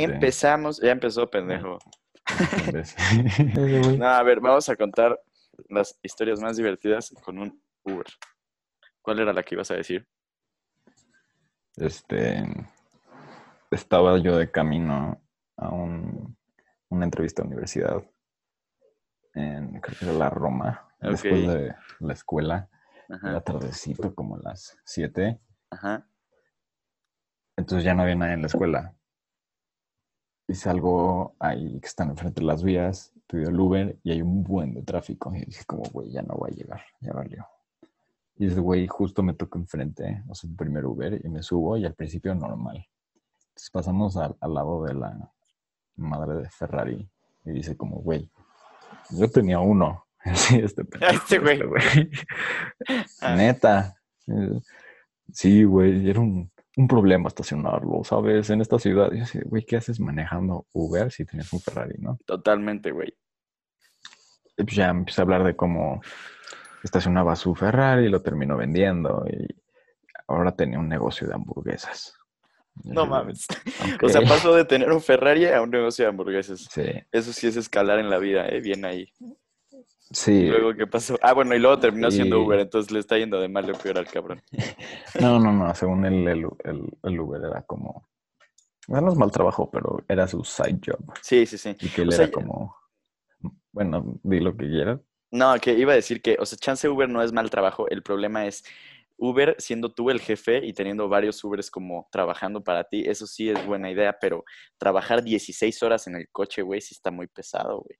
[0.00, 0.14] Espérate.
[0.26, 1.78] Empezamos, ya empezó, pendejo.
[2.72, 2.94] ¿Ves?
[3.98, 5.18] No, a ver, vamos a contar
[5.68, 8.06] las historias más divertidas con un Uber.
[9.02, 10.06] ¿Cuál era la que ibas a decir?
[11.76, 12.44] Este,
[13.70, 15.20] estaba yo de camino
[15.56, 16.36] a un-
[16.90, 18.02] una entrevista a universidad
[19.34, 22.68] en, creo que era la Roma, después de la escuela,
[23.08, 25.40] Ajá, era tardecito, como a las 7,
[25.70, 26.06] ajá.
[27.56, 28.94] entonces ya no había nadie en la escuela.
[30.48, 34.42] Y salgo ahí que están enfrente de las vías, pido el Uber y hay un
[34.42, 35.32] buen de tráfico.
[35.34, 37.46] Y dije como, güey, ya no voy a llegar, ya valió.
[38.36, 41.76] Y ese güey justo me toca enfrente, o sea, el primer Uber, y me subo
[41.76, 42.86] y al principio normal.
[43.48, 45.32] Entonces pasamos al, al lado de la
[45.96, 47.08] madre de Ferrari
[47.44, 48.30] y dice como, güey,
[49.10, 50.04] yo tenía uno.
[50.34, 52.10] Sí, este, pendejo, Este güey.
[53.36, 53.96] Neta.
[55.32, 58.50] Sí, güey, era un, un problema estacionarlo, ¿sabes?
[58.50, 59.10] En esta ciudad.
[59.12, 62.18] Y yo así, güey, ¿qué haces manejando Uber si tienes un Ferrari, no?
[62.24, 63.12] Totalmente, güey.
[64.56, 66.00] Y pues ya empecé a hablar de cómo
[66.84, 69.60] estacionaba su Ferrari y lo terminó vendiendo y
[70.28, 72.14] ahora tenía un negocio de hamburguesas.
[72.84, 73.48] No mames.
[73.94, 74.02] ok.
[74.04, 76.68] O sea, pasó de tener un Ferrari a un negocio de hamburguesas.
[76.70, 78.60] Sí, Eso sí es escalar en la vida, ¿eh?
[78.60, 79.12] Bien ahí.
[80.10, 80.32] Sí.
[80.32, 81.18] ¿Y luego qué pasó?
[81.22, 83.98] Ah, bueno, y luego terminó siendo Uber, entonces le está yendo de mal de peor
[83.98, 84.42] al cabrón.
[85.20, 88.08] No, no, no, según él, el, el, el Uber era como...
[88.86, 91.12] Bueno, no es mal trabajo, pero era su side job.
[91.22, 91.76] Sí, sí, sí.
[91.80, 92.76] Y que él O sea, era como...
[93.72, 95.00] Bueno, di lo que quieras.
[95.30, 98.02] No, que iba a decir que, o sea, chance Uber no es mal trabajo, el
[98.02, 98.64] problema es
[99.18, 103.50] Uber siendo tú el jefe y teniendo varios Ubers como trabajando para ti, eso sí
[103.50, 104.44] es buena idea, pero
[104.78, 107.98] trabajar 16 horas en el coche, güey, sí está muy pesado, güey.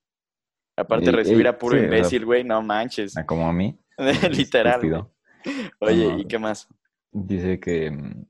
[0.79, 3.15] Aparte recibir a puro sí, imbécil, güey, no manches.
[3.27, 3.77] Como a mí.
[4.31, 5.09] Literal.
[5.81, 6.17] Oye.
[6.19, 6.69] ¿y qué más?
[7.11, 8.27] Dice que, mm,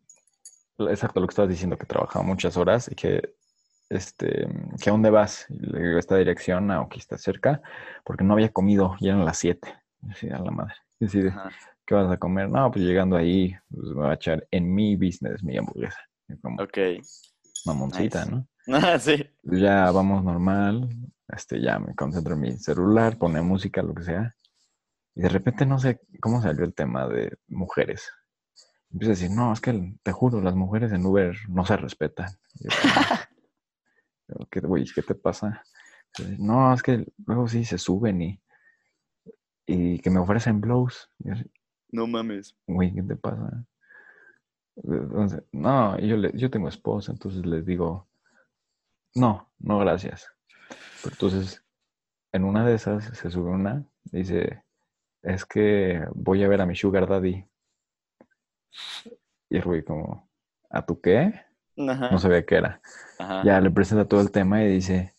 [0.89, 3.35] exacto lo que estabas diciendo, que trabajaba muchas horas y que,
[3.91, 5.47] este, mm, que a dónde vas.
[5.51, 7.61] Y le digo, esta dirección, ah, aquí está cerca,
[8.05, 9.75] porque no había comido, y eran las 7.
[10.11, 10.75] Así, a la madre.
[11.01, 11.51] Y así de, Ajá.
[11.85, 12.49] ¿qué vas a comer?
[12.49, 16.01] No, pues llegando ahí, pues me voy a echar en mi business mi hamburguesa.
[16.41, 16.79] Como Ok.
[17.67, 18.31] Mamoncita, nice.
[18.37, 18.49] ¿no?
[18.71, 19.25] Ah, sí.
[19.45, 20.89] Ya vamos normal,
[21.29, 24.37] este, ya me concentro en mi celular, pone música, lo que sea.
[25.15, 28.11] Y de repente no sé cómo salió el tema de mujeres.
[28.91, 32.31] Empieza a decir, no, es que te juro, las mujeres en Uber no se respetan.
[32.61, 32.71] Y yo
[34.51, 35.63] ¿Qué, güey, ¿qué te pasa?
[36.39, 38.41] No, es que luego sí se suben y,
[39.67, 41.11] y que me ofrecen blows.
[41.19, 41.35] Yo
[41.91, 42.55] No mames.
[42.67, 43.65] güey, ¿qué te pasa?
[44.85, 48.07] Entonces, no, yo, le- yo tengo esposa, entonces les digo,
[49.15, 50.29] no, no, gracias.
[51.03, 51.65] Pero entonces,
[52.33, 54.63] en una de esas se sube una, dice,
[55.23, 57.45] es que voy a ver a mi sugar daddy.
[59.51, 60.29] Y güey como,
[60.71, 61.33] ¿a tu qué?
[61.89, 62.11] Ajá.
[62.11, 62.81] No sabía qué era.
[63.19, 63.43] Ajá.
[63.45, 65.15] Ya le presenta todo el tema y dice,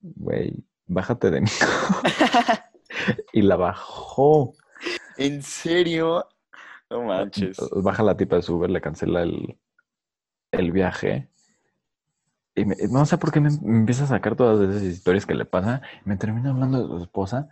[0.00, 1.48] güey, bájate de mí.
[3.32, 4.54] y la bajó.
[5.16, 6.26] ¿En serio?
[6.90, 7.56] No manches.
[7.82, 9.58] Baja la tipa de su Uber, le cancela el,
[10.52, 11.28] el viaje.
[12.54, 15.34] Y me- no sé por qué me, me empieza a sacar todas esas historias que
[15.34, 15.82] le pasa.
[16.04, 17.48] Me termina hablando de su esposa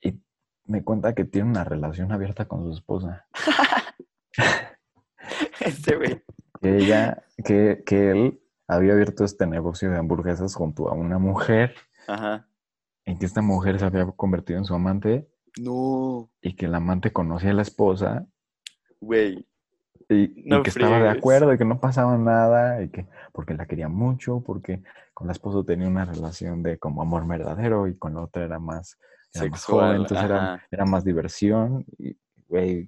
[0.00, 0.20] y
[0.64, 3.26] me cuenta que tiene una relación abierta con su esposa.
[5.60, 6.22] Este güey.
[6.60, 11.74] Que ella, que, que él había abierto este negocio de hamburguesas junto a una mujer
[12.06, 12.46] Ajá.
[13.04, 15.28] y que esta mujer se había convertido en su amante
[15.60, 18.26] No, y que el amante conocía a la esposa
[19.00, 19.46] güey.
[20.08, 23.88] Y, que estaba de acuerdo y que no pasaba nada y que porque la quería
[23.88, 28.20] mucho, porque con la esposa tenía una relación de como amor verdadero y con la
[28.20, 28.98] otra era más,
[29.34, 32.86] era más joven, entonces era, era más diversión y güey,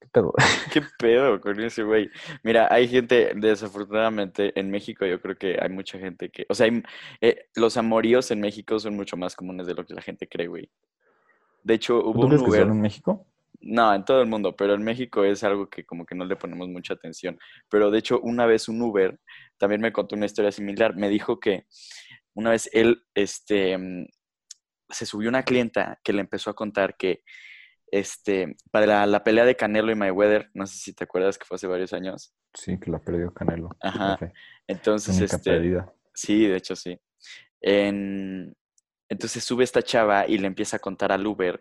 [0.00, 0.32] qué pedo.
[0.72, 2.10] ¿Qué pedo con ese güey?
[2.42, 6.66] Mira, hay gente, desafortunadamente, en México yo creo que hay mucha gente que, o sea,
[6.66, 6.82] hay-
[7.20, 10.46] eh, los amoríos en México son mucho más comunes de lo que la gente cree,
[10.46, 10.70] güey.
[11.66, 13.26] De hecho, hubo ¿Tú un que Uber, solo en México?
[13.60, 16.36] no, en todo el mundo, pero en México es algo que como que no le
[16.36, 17.38] ponemos mucha atención.
[17.68, 19.18] Pero de hecho, una vez un Uber
[19.58, 20.94] también me contó una historia similar.
[20.96, 21.66] Me dijo que
[22.34, 23.78] una vez él, este,
[24.90, 27.22] se subió una clienta que le empezó a contar que,
[27.90, 31.46] este, para la, la pelea de Canelo y Mayweather, no sé si te acuerdas que
[31.46, 32.34] fue hace varios años.
[32.54, 33.70] Sí, que la perdió Canelo.
[33.80, 34.18] Ajá.
[34.66, 35.92] Entonces, Única este, pérdida.
[36.14, 36.98] Sí, de hecho sí.
[37.60, 38.54] En-
[39.08, 41.60] Entonces sube esta chava y le empieza a contar al Uber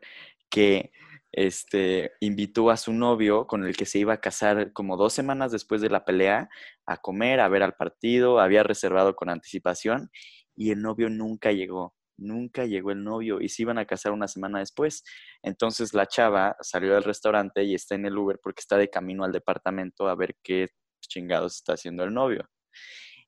[0.49, 0.91] que
[1.31, 5.51] este, invitó a su novio con el que se iba a casar como dos semanas
[5.51, 6.49] después de la pelea
[6.85, 10.09] a comer, a ver al partido, había reservado con anticipación
[10.55, 14.29] y el novio nunca llegó, nunca llegó el novio y se iban a casar una
[14.29, 15.03] semana después.
[15.43, 19.25] Entonces la chava salió del restaurante y está en el Uber porque está de camino
[19.25, 20.69] al departamento a ver qué
[21.01, 22.49] chingados está haciendo el novio.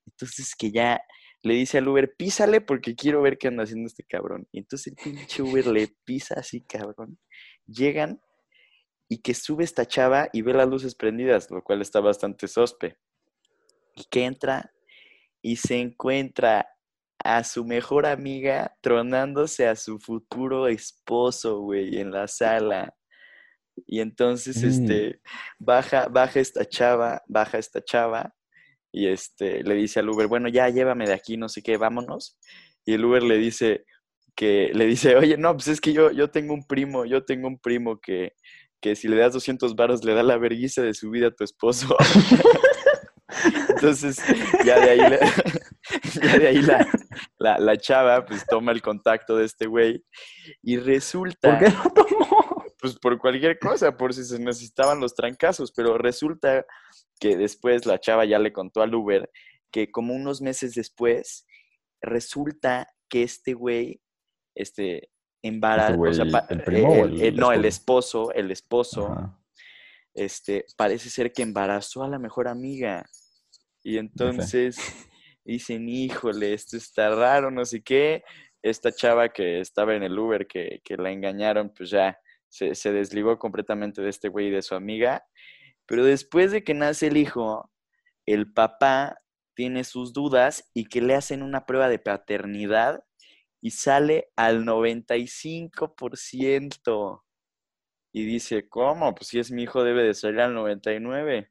[0.06, 1.02] Entonces que ya
[1.44, 4.48] le dice al Uber, písale porque quiero ver qué anda haciendo este cabrón.
[4.52, 7.20] Y entonces el pinche Uber le pisa así, cabrón.
[7.66, 8.22] Llegan
[9.10, 12.98] y que sube esta chava y ve las luces prendidas, lo cual está bastante sospe.
[13.96, 14.74] Y que entra
[15.42, 16.68] y se encuentra
[17.24, 22.94] a su mejor amiga tronándose a su futuro esposo, güey, en la sala.
[23.86, 24.68] Y entonces, Mm.
[24.68, 25.22] este,
[25.60, 28.34] baja, baja esta chava, baja esta chava
[28.92, 32.38] y este, le dice al Uber, bueno, ya llévame de aquí, no sé qué, vámonos.
[32.86, 33.86] Y el Uber le dice
[34.36, 37.48] que, le dice, oye, no, pues es que yo, yo tengo un primo, yo tengo
[37.48, 38.34] un primo que,
[38.82, 41.44] que si le das 200 varos le da la vergüenza de su vida a tu
[41.44, 41.96] esposo.
[43.70, 44.18] Entonces,
[44.66, 45.20] ya de ahí, la,
[46.24, 46.88] ya de ahí la,
[47.38, 50.04] la, la chava pues toma el contacto de este güey
[50.64, 52.27] y resulta ¿Por qué lo tomó?
[52.80, 56.66] Pues por cualquier cosa, por si se necesitaban los trancazos, pero resulta
[57.20, 59.30] que después la chava ya le contó al Uber
[59.72, 61.46] que como unos meses después,
[62.02, 64.02] resulta que este güey,
[64.56, 65.10] este,
[65.42, 68.32] embarazo, güey, o sea, el primo o el- el el- no, el esposo?
[68.32, 69.40] esposo, el esposo, Ajá.
[70.14, 73.06] este, parece ser que embarazó a la mejor amiga.
[73.84, 74.78] Y entonces
[75.46, 78.24] dicen, híjole, esto está raro, no sé qué.
[78.62, 82.18] Esta chava que estaba en el Uber, que, que la engañaron, pues ya
[82.50, 85.26] se, desligó completamente de este güey y de su amiga.
[85.86, 87.72] Pero después de que nace el hijo,
[88.26, 89.18] el papá
[89.56, 93.04] tiene sus dudas y que le hacen una prueba de paternidad
[93.62, 97.24] y sale al 95%.
[98.14, 99.14] Y dice, ¿cómo?
[99.16, 101.50] Pues si es mi hijo debe de salir al 99%.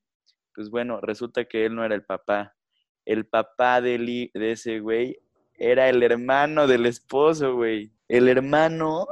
[0.55, 2.55] Pues bueno, resulta que él no era el papá.
[3.05, 5.19] El papá de ese güey
[5.59, 7.93] era el hermano del esposo, güey.
[8.09, 9.07] El hermano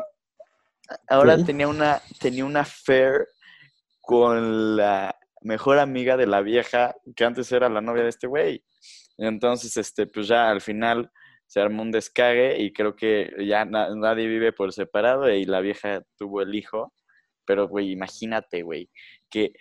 [1.09, 3.27] ahora tenía una, tenía una affair
[4.01, 8.65] con la mejor amiga de la vieja que antes era la novia de este güey.
[9.19, 11.11] Entonces, este, pues ya al final
[11.47, 15.61] se armó un descague y creo que ya na- nadie vive por separado y la
[15.61, 16.93] vieja tuvo el hijo.
[17.47, 18.91] Pero, güey, imagínate, güey,
[19.31, 19.53] que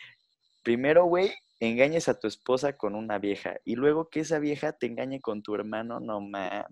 [0.63, 4.87] primero, güey, engañes a tu esposa con una vieja y luego que esa vieja te
[4.87, 6.65] engañe con tu hermano, no mames.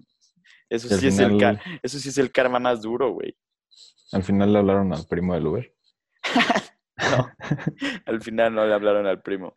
[0.69, 1.37] Eso sí, es el
[1.83, 3.35] eso sí es el karma más duro, güey.
[4.11, 5.73] Al final le hablaron al primo del Uber.
[7.01, 7.27] No,
[8.05, 9.55] al final no le hablaron al primo.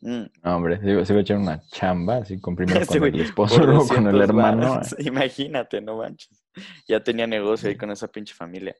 [0.00, 3.04] Mm, No, hombre, se iba, se iba a echar una chamba así con primero con
[3.04, 4.70] el esposo, luego con el 200 hermano.
[4.70, 4.96] varos.
[4.98, 6.44] Imagínate, no manches.
[6.88, 8.74] Ya tenía negocio ahí con esa pinche familia.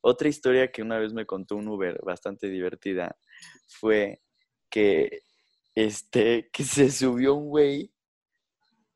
[0.00, 3.16] Otra historia que una vez me contó un Uber bastante divertida
[3.66, 4.22] fue
[4.70, 5.22] que
[5.74, 7.92] este que se subió un güey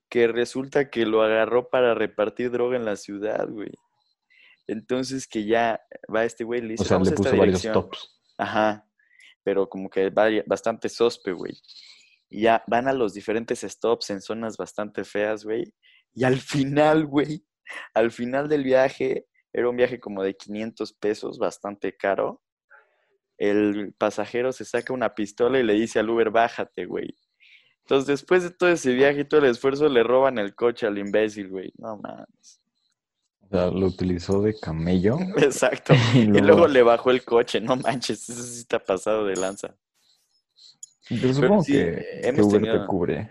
[0.08, 3.72] que resulta que lo agarró para repartir droga en la ciudad, güey.
[4.66, 5.80] Entonces que ya
[6.14, 7.74] va este güey le dice, O sea, "Vamos le esta puso varios dirección".
[7.74, 8.20] tops.
[8.38, 8.86] Ajá,
[9.42, 10.10] pero como que
[10.46, 11.52] bastante sospe, güey.
[12.30, 15.72] Y ya van a los diferentes stops en zonas bastante feas, güey.
[16.14, 17.44] Y al final, güey,
[17.92, 22.42] al final del viaje, era un viaje como de 500 pesos, bastante caro.
[23.36, 27.16] El pasajero se saca una pistola y le dice al Uber, bájate, güey.
[27.80, 30.98] Entonces, después de todo ese viaje y todo el esfuerzo, le roban el coche al
[30.98, 31.70] imbécil, güey.
[31.76, 32.60] No mames.
[33.54, 35.16] Sea, lo utilizó de camello.
[35.36, 35.94] Exacto.
[36.14, 39.76] Y Y luego, le bajó el coche, no manches, eso sí está pasado de lanza.
[41.08, 43.30] Pero supongo sí, que, eh, que Uber te cubre.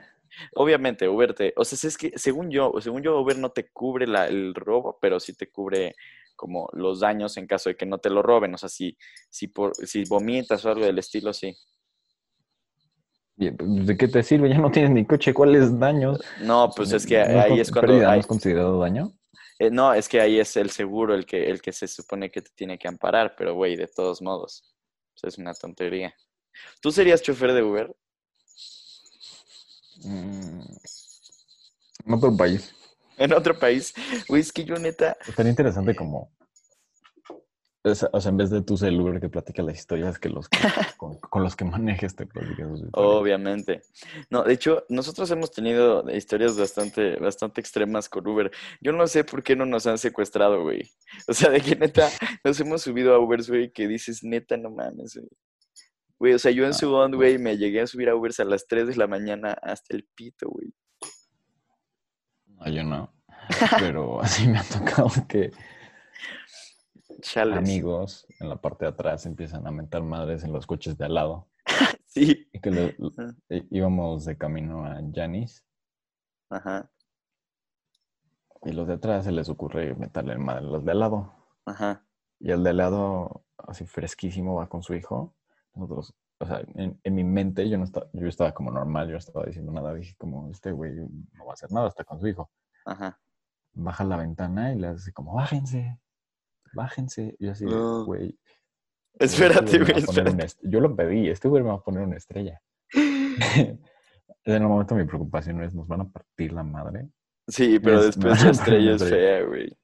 [0.55, 4.07] Obviamente, Uber te, o sea, es que según yo, según yo, Uber no te cubre
[4.07, 5.95] la- el robo, pero sí te cubre
[6.35, 8.53] como los daños en caso de que no te lo roben.
[8.53, 8.97] O sea, si,
[9.29, 11.55] si, por, si vomitas o algo del estilo, sí.
[13.35, 14.49] Pues, ¿De qué te sirve?
[14.49, 15.33] Ya no tienes ni coche.
[15.33, 16.19] ¿Cuáles daños?
[16.41, 17.87] No, pues es que ¿No ahí es cuando.
[17.87, 19.11] pérdida, ¿No ahí- es considerado daño?
[19.63, 22.41] Eh, no, es que ahí es el seguro el que, el que se supone que
[22.41, 24.63] te tiene que amparar, pero güey, de todos modos.
[25.22, 26.13] es una tontería.
[26.82, 27.96] ¿Tú serías chofer de Uber?
[30.03, 30.62] Mm,
[32.05, 32.75] En otro país.
[33.17, 33.93] En otro país.
[34.27, 35.17] Güey, es que yo neta.
[35.27, 36.32] Estaría interesante como...
[37.85, 40.17] O sea, o sea, en vez de tú ser el Uber que platica las historias,
[40.17, 40.57] que los que-
[40.97, 42.81] con, con los que manejes te historias.
[42.93, 43.81] Obviamente.
[44.29, 48.51] No, de hecho, nosotros hemos tenido historias bastante, bastante extremas con Uber.
[48.79, 50.89] Yo no sé por qué no nos han secuestrado, güey.
[51.27, 52.09] O sea, de que neta
[52.43, 55.29] nos hemos subido a Ubers, güey, que dices, neta, no mames, güey.
[56.19, 57.17] Güey, o sea, yo en Ah, Subón, no.
[57.17, 60.07] güey, me llegué a subir a Ubers a las 3 de la mañana hasta el
[60.15, 60.73] pito, güey.
[62.47, 63.13] No, yo no.
[63.79, 65.51] Pero así me ha tocado que
[67.23, 67.57] Chales.
[67.57, 71.13] amigos en la parte de atrás empiezan a mentar madres en los coches de al
[71.15, 71.47] lado.
[72.05, 72.47] Sí.
[72.53, 72.69] Y que
[73.49, 75.65] í- íbamos de camino a Janis
[76.49, 76.91] Ajá,
[78.61, 81.33] y los de atrás se les ocurre meterle madre a los de al lado.
[81.65, 82.05] ajá.
[82.39, 85.33] Y el de al lado, así fresquísimo, va con su hijo.
[85.73, 89.13] Nosotros o sea, en, en mi mente yo no estaba, yo estaba como normal, yo
[89.13, 92.19] no estaba diciendo nada, dije como, este güey no va a hacer nada, está con
[92.19, 92.51] su hijo.
[92.85, 93.17] Ajá.
[93.73, 95.97] Baja la ventana y le hace como, bájense,
[96.73, 97.35] bájense.
[97.39, 98.05] Y yo así, de, No.
[98.05, 98.37] güey.
[99.19, 100.47] Espérate, este güey, espérate.
[100.63, 102.61] Yo lo pedí, este güey me va a poner una estrella.
[102.93, 103.79] en
[104.45, 107.09] el momento mi preocupación es, nos van a partir la madre.
[107.47, 109.77] Sí, pero Es- después la estrella es fea, güey.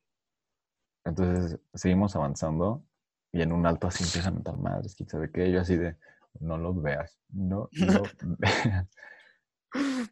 [1.05, 2.84] Entonces seguimos avanzando
[3.31, 5.51] y en un alto así empiezan a mentar madres, quién sabe qué.
[5.51, 5.96] Yo así de,
[6.39, 8.88] no los veas, no los veas.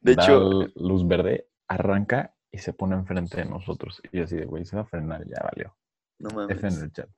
[0.01, 4.01] De Da hecho, luz verde, arranca y se pone enfrente de nosotros.
[4.12, 5.75] Y yo así de, güey, se va a frenar, ya valió.
[6.20, 6.82] No F en mames.
[6.84, 7.10] el chat.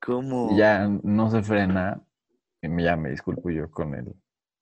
[0.00, 0.56] ¿Cómo?
[0.56, 2.02] Ya no se frena.
[2.62, 4.14] Y ya me disculpo yo con el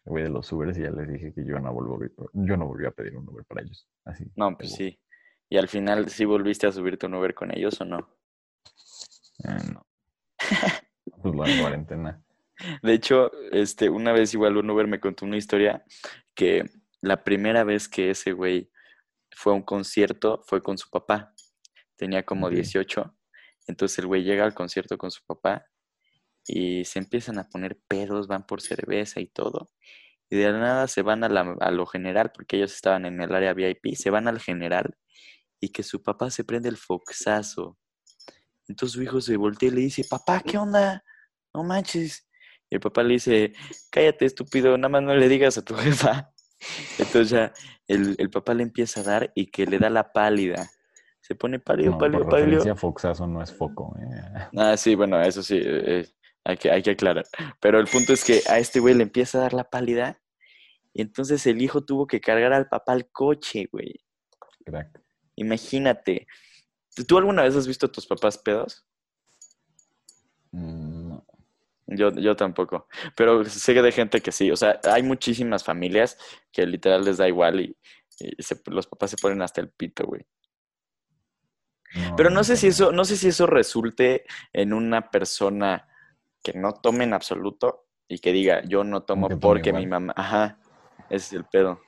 [0.04, 2.86] güey de los Ubers y ya les dije que yo no volví, yo no volví
[2.86, 3.88] a pedir un Uber para ellos.
[4.04, 4.24] Así.
[4.36, 5.00] No, pues sí.
[5.48, 8.16] Y al final, ¿sí volviste a subirte un Uber con ellos o no?
[9.44, 9.86] Eh, no.
[11.22, 12.22] Pues la cuarentena.
[12.82, 15.82] De hecho, este, una vez igual un Uber me contó una historia
[16.34, 16.64] que
[17.00, 18.70] la primera vez que ese güey
[19.30, 21.32] fue a un concierto fue con su papá.
[21.96, 22.52] Tenía como Ok.
[22.54, 23.16] 18.
[23.66, 25.66] Entonces el güey llega al concierto con su papá
[26.46, 29.70] y se empiezan a poner pedos, van por cerveza y todo.
[30.30, 33.34] Y de nada se van a, la- a lo general, porque ellos estaban en el
[33.34, 34.96] área VIP, se van al general
[35.60, 37.78] y que su papá se prende el foxazo.
[38.68, 41.04] Entonces su hijo se voltea y le dice, papá, ¿qué onda?
[41.54, 42.26] No manches.
[42.70, 43.52] Y el papá le dice,
[43.90, 46.30] cállate, estúpido, nada más no le digas a tu jefa.
[46.98, 47.52] Entonces ya
[47.86, 50.70] el, el papá le empieza a dar y que le da la pálida.
[51.26, 52.46] Se pone pálido, No, pálido, por pálido.
[52.58, 53.96] referencia, Foxazo no es foco.
[53.98, 54.48] eh.
[54.58, 56.06] Ah, sí, bueno, eso sí, eh, eh,
[56.44, 57.24] hay que, hay que aclarar.
[57.60, 60.20] Pero el punto es que a este güey le empieza a dar la pálida
[60.92, 64.04] y entonces el hijo tuvo que cargar al papá al coche, güey.
[64.66, 65.00] Crack.
[65.36, 66.26] Imagínate.
[66.94, 68.86] ¿Tú- ¿Tú alguna vez has visto a tus papás pedos?
[70.52, 71.26] Mm, no.
[71.86, 72.86] Yo, yo tampoco.
[73.16, 74.50] Pero sé de gente que sí.
[74.50, 76.18] O sea, hay muchísimas familias
[76.52, 77.76] que literal les da igual y,
[78.20, 80.26] y se- los papás se ponen hasta el pito, güey.
[82.16, 85.88] Pero no sé si eso, no sé si eso resulte en una persona
[86.42, 90.12] que no tome en absoluto y que diga, yo no tomo porque mi mamá.
[90.16, 90.58] Ajá,
[91.08, 91.80] ese es el pedo.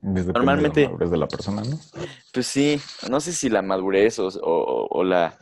[0.00, 0.32] Normalmente.
[0.32, 1.78] normalmente- De la madurez de la persona, ¿no?
[2.32, 5.38] Pues sí, no sé si la madurez o, o- o la,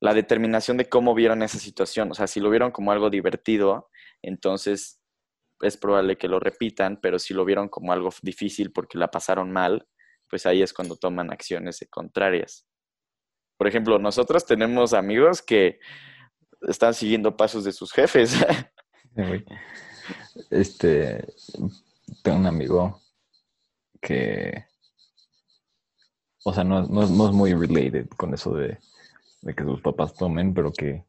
[0.00, 2.10] la determinación de cómo vieron esa situación.
[2.10, 3.88] O sea, si lo vieron como algo divertido,
[4.22, 5.00] entonces
[5.60, 9.50] es probable que lo repitan, pero si lo vieron como algo difícil porque la pasaron
[9.52, 9.86] mal,
[10.28, 12.66] pues ahí es cuando toman acciones contrarias.
[13.58, 15.78] Por ejemplo, nosotros tenemos amigos que
[16.62, 18.34] están siguiendo pasos de sus jefes.
[20.50, 21.26] Este,
[22.22, 23.00] tengo un amigo
[24.00, 24.64] que,
[26.44, 28.78] o sea, no, no, es- no es muy related con eso de,
[29.42, 31.04] de que sus papás tomen, pero que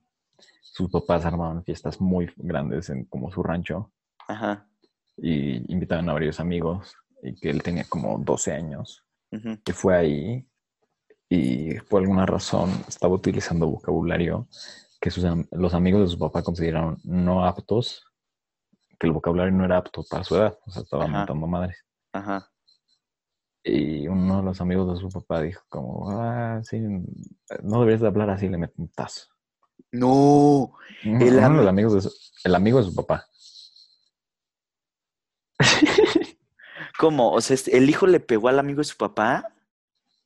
[0.62, 3.91] sus papás armaban fiestas muy grandes en como su rancho
[4.27, 4.68] Ajá.
[5.18, 9.60] y invitaban a varios amigos y que él tenía como 12 años, ujú.
[9.63, 10.49] que fue ahí
[11.30, 14.48] y por alguna razón estaba utilizando vocabulario
[15.00, 18.04] que sus, los amigos de su papá consideraron no aptos,
[19.00, 21.18] que el vocabulario no era apto para su edad, o sea, estaba Ajá.
[21.20, 21.78] mentando madres.
[22.12, 22.50] Ajá.
[23.64, 28.08] Y uno de los amigos de su papá dijo como, ah, sí, no deberías de
[28.08, 29.28] hablar así, le mete un tazo.
[29.92, 30.74] No.
[31.04, 32.12] El los amigos de su,
[32.44, 33.26] el amigo de su papá.
[36.98, 37.32] ¿Cómo?
[37.32, 39.54] O sea, ¿el hijo le pegó al amigo de su papá?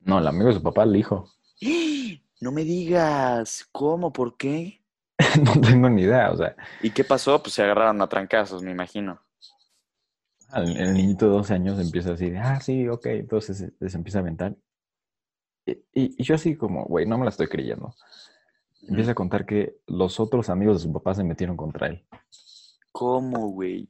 [0.06, 1.30] No, el amigo de su papá le dijo.
[2.42, 3.66] No me digas.
[3.72, 4.12] ¿Cómo?
[4.12, 4.84] ¿Por qué?
[5.46, 7.42] no tengo ni idea, o sea, ¿Y qué pasó?
[7.42, 9.22] Pues se agarraron a trancazos, me imagino.
[10.54, 13.98] el, el niñito de 12 años empieza así de, ah, sí, ok, entonces se, se
[13.98, 14.58] empieza a aventar.
[15.66, 17.96] Y, y- y yo así como, güey, no me la estoy creyendo.
[18.90, 22.06] Empieza a contar que los otros amigos de su papá se metieron contra él.
[22.92, 23.88] ¿Cómo, güey?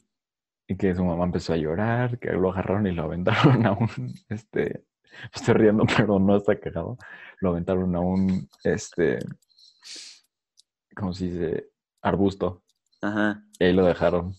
[0.68, 3.90] Y que su mamá empezó a llorar, que lo agarraron y lo aventaron a un,
[4.30, 4.86] este,
[5.34, 6.98] estoy riendo, pero no está quejado.
[7.40, 9.20] Lo aventaron a un, este,
[10.96, 11.70] ¿cómo se dice?
[12.02, 12.64] Arbusto.
[13.02, 13.44] Ajá.
[13.60, 14.34] Y ahí lo dejaron.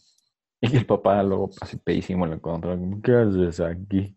[0.61, 2.79] Y el papá luego así peísimo lo encontró.
[3.03, 4.17] ¿Qué haces aquí?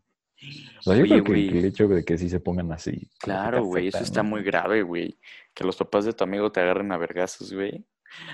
[0.79, 1.49] O sea, yo Oye, creo que, güey.
[1.49, 3.09] que el hecho de que sí se pongan así.
[3.19, 5.19] Claro, güey, eso está muy grave, güey.
[5.53, 7.85] Que los papás de tu amigo te agarren a vergazos, güey.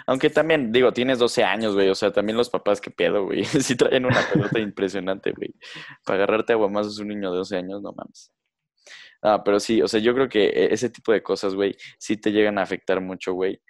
[0.08, 1.90] Aunque también, digo, tienes 12 años, güey.
[1.90, 3.44] O sea, también los papás, qué pedo, güey.
[3.62, 5.54] Sí traen una pelota impresionante, güey.
[6.06, 8.32] Para agarrarte a guamazos un niño de 12 años, no mames.
[9.22, 12.18] Ah, pero sí, o sea, yo creo que e- ese tipo de cosas, güey, sí
[12.18, 13.62] te llegan a afectar mucho, güey.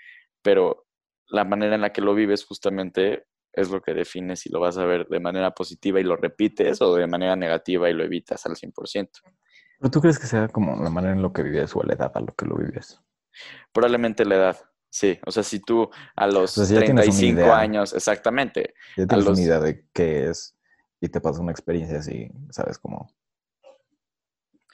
[0.42, 0.88] Pero
[1.28, 4.78] la manera en la que lo vives justamente es lo que define si lo vas
[4.78, 8.46] a ver de manera positiva y lo repites o de manera negativa y lo evitas
[8.48, 9.10] al 100%.
[9.80, 12.12] ¿Pero tú crees que sea como la manera en lo que vives o la edad
[12.16, 13.00] a lo que lo vives?
[13.72, 14.58] Probablemente la edad.
[14.94, 17.58] Sí, o sea, si tú a los una 35 idea.
[17.58, 20.56] años, exactamente, Ya tienes los- una idea de qué es
[21.02, 22.78] y te pasa una experiencia así, ¿sabes?
[22.78, 23.10] Como...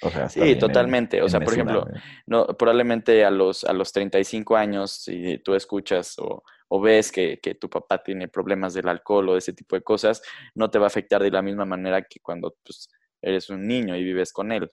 [0.02, 1.22] O sea, Sí, en- totalmente.
[1.22, 1.88] O sea, por ejemplo,
[2.28, 7.40] no, probablemente a los, a los 35 años, si tú escuchas o, o ves que,
[7.40, 10.22] que tu papá tiene problemas del alcohol o de ese tipo de cosas,
[10.54, 12.90] no te va a afectar de la misma manera que cuando pues,
[13.22, 14.70] eres un niño y vives con él.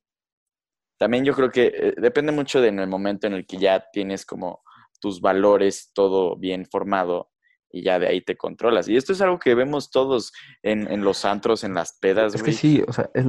[0.99, 3.85] También yo creo que eh, depende mucho de en el momento en el que ya
[3.93, 4.65] tienes como
[5.00, 7.31] tus valores todo bien formado
[7.71, 8.88] y ya de ahí te controlas.
[8.88, 12.43] Y esto es algo que vemos todos en, en los antros, en las pedas, Es
[12.43, 13.26] que sí, o sea, es,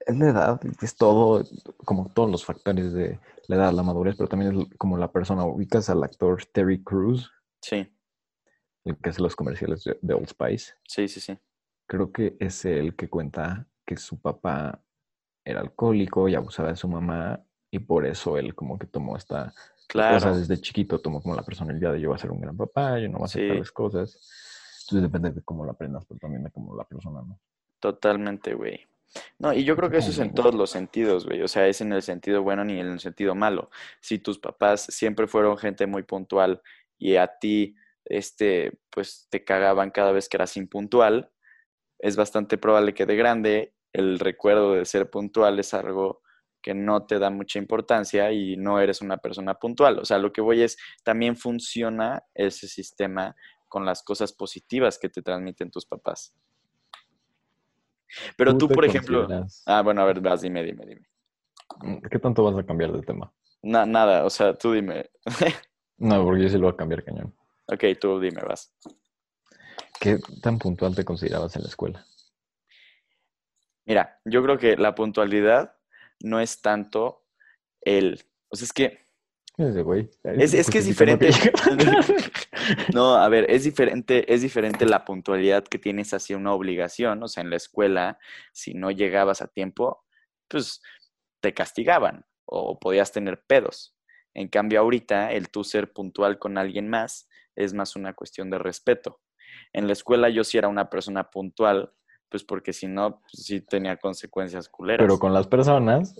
[0.00, 1.44] es la edad, es todo,
[1.84, 5.44] como todos los factores de la edad, la madurez, pero también es como la persona.
[5.44, 7.30] Ubicas al actor Terry Crews,
[7.62, 7.86] Sí,
[8.84, 10.74] el que hace los comerciales de, de Old Spice.
[10.86, 11.38] sí, sí, sí.
[11.86, 14.82] Creo que es el que cuenta que su papá
[15.44, 19.52] era alcohólico y abusaba de su mamá y por eso él como que tomó esta
[19.88, 20.16] Claro.
[20.16, 22.56] O sea, desde chiquito tomó como la personalidad de yo voy a ser un gran
[22.56, 23.48] papá, yo no voy a hacer Sí.
[23.48, 24.18] tales cosas.
[24.82, 27.38] Entonces depende de cómo la aprendas, pero también de cómo la persona, ¿no?
[27.80, 28.86] Totalmente, güey.
[29.38, 31.42] No, y yo creo que eso es en todos los sentidos, güey.
[31.42, 33.70] O sea, es en el sentido bueno ni en el sentido malo.
[34.00, 36.60] Si tus papás siempre fueron gente muy puntual
[36.98, 41.30] y a ti, este, pues te cagaban cada vez que eras impuntual,
[41.98, 46.22] es bastante probable que de grande el recuerdo de ser puntual es algo
[46.64, 49.98] que no te da mucha importancia y no eres una persona puntual.
[49.98, 53.36] O sea, lo que voy es, también funciona ese sistema
[53.68, 56.34] con las cosas positivas que te transmiten tus papás.
[58.38, 59.28] Pero tú, por ejemplo,
[59.66, 62.00] ah, bueno, a ver, vas, dime, dime, dime.
[62.10, 63.30] ¿Qué tanto vas a cambiar de tema?
[63.60, 65.10] Na- nada, o sea, tú dime.
[65.96, 67.32] No, porque yo sí lo voy a cambiar cañón.
[67.66, 68.74] ok, tú dime, vas.
[70.00, 72.04] ¿Qué tan puntual te considerabas en la escuela?
[73.84, 75.73] Mira, yo creo que la puntualidad
[76.24, 77.24] no es tanto
[77.82, 79.06] el, o sea, es que
[79.56, 80.10] Ese güey.
[80.24, 81.30] Es- es que es diferente.
[82.94, 87.22] No, a ver, es diferente, es diferente la puntualidad que tienes hacia una obligación.
[87.22, 88.18] O sea, en la escuela,
[88.52, 90.04] si no llegabas a tiempo,
[90.48, 90.80] pues
[91.40, 93.94] te castigaban o podías tener pedos.
[94.34, 98.58] En cambio, ahorita, el tú ser puntual con alguien más es más una cuestión de
[98.58, 99.20] respeto.
[99.72, 101.92] En la escuela yo sí era una persona puntual,
[102.34, 105.04] pues porque si no, pues, sí tenía consecuencias culeras.
[105.06, 106.16] Pero con las personas,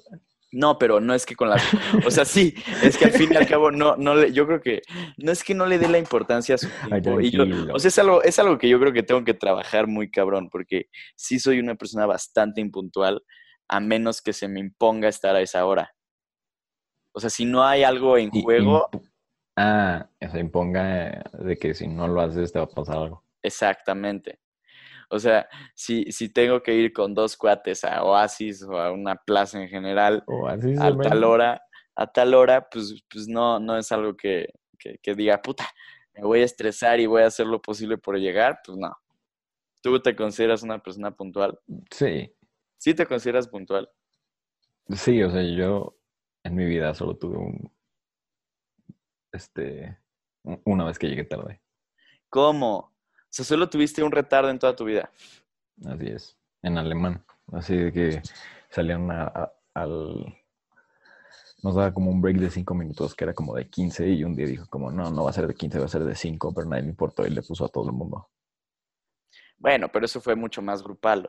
[0.53, 1.61] No, pero no es que con las...
[2.07, 4.61] O sea, sí, es que al fin y al cabo no, no le, yo creo
[4.61, 4.83] que
[5.17, 7.21] no es que no le dé la importancia a su Ay, tiempo.
[7.21, 7.75] Y yo- tranquilo.
[7.75, 10.51] o sea, es algo, es algo que yo creo que tengo que trabajar muy cabrón,
[10.53, 10.85] porque
[11.17, 13.25] sí soy una persona bastante impuntual,
[13.69, 15.91] a menos que se me imponga estar a esa hora.
[17.13, 18.89] O sea, si no hay algo en y- juego,
[19.57, 23.25] ah, se imponga de que si no lo haces te va a pasar algo.
[23.43, 24.39] exactamente.
[25.15, 29.17] O sea, si, si tengo que ir con dos cuates a Oasis o a una
[29.17, 31.63] plaza en general, O así se a tal hora,
[31.95, 34.49] a tal hora, pues, pues no, no es algo que,
[34.79, 35.67] que, que diga, puta,
[36.15, 38.97] me voy a estresar y voy a hacer lo posible por llegar, pues no.
[39.83, 41.59] ¿Tú te consideras una persona puntual?
[41.91, 42.35] Sí,
[42.85, 43.91] Sí te consideras puntual.
[44.91, 45.97] sí, o sea, yo
[46.43, 47.73] en mi vida solo tuve un,
[49.33, 49.97] este,
[50.43, 51.63] una vez que llegué tarde.
[52.29, 52.94] ¿Cómo?
[53.35, 55.11] O sea, solo tuviste un retardo en toda tu vida.
[55.85, 57.25] Así es, en alemán.
[57.51, 58.23] Así de que
[58.71, 60.37] salían a- a- al...
[61.65, 64.37] Nos daba como un break de cinco minutos que era como de 15 y un
[64.37, 66.55] día dijo como, no, no va a ser de 15, va a ser de 5,
[66.55, 68.29] pero nadie le importó y le puso a todo el mundo.
[69.59, 71.29] Bueno, pero eso fue mucho más grupal.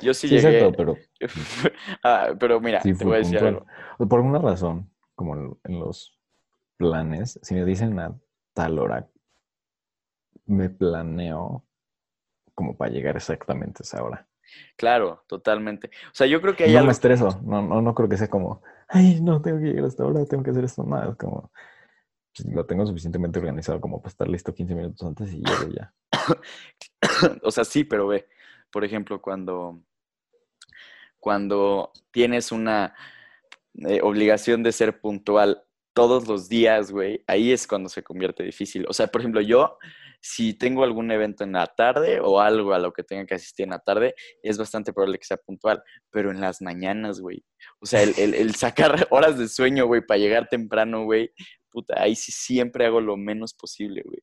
[0.00, 0.58] Yo sí, Sí, llegué.
[0.58, 0.96] exacto, pero
[2.02, 3.64] Ah, pero mira, sí te voy a decir algo.
[3.98, 6.18] Por alguna razón, como en los
[6.76, 8.18] planes, si me dicen a
[8.52, 9.08] tal hora,
[10.46, 11.64] me planeo
[12.54, 14.28] como para llegar exactamente a esa hora.
[14.76, 15.88] Claro, totalmente.
[16.06, 16.86] O sea, yo creo que hay no algo.
[16.86, 19.88] me estreso, no, no, no creo que sea como, ay, no, tengo que llegar a
[19.88, 21.50] esta hora, tengo que hacer esto, nada, es como,
[22.34, 25.92] pues, lo tengo suficientemente organizado como para estar listo 15 minutos antes y llego ya.
[27.42, 28.28] o sea, sí, pero ve,
[28.70, 29.82] por ejemplo, cuando,
[31.18, 32.94] cuando tienes una
[33.74, 38.86] eh, obligación de ser puntual todos los días, güey, ahí es cuando se convierte difícil.
[38.88, 39.78] O sea, por ejemplo, yo,
[40.28, 43.64] si tengo algún evento en la tarde o algo a lo que tenga que asistir
[43.64, 47.44] en la tarde, es bastante probable que sea puntual, pero en las mañanas, güey.
[47.80, 51.30] O sea, el, el- el sacar horas de sueño, güey, para llegar temprano, güey,
[51.70, 54.18] puta, ahí sí siempre hago lo menos posible, güey.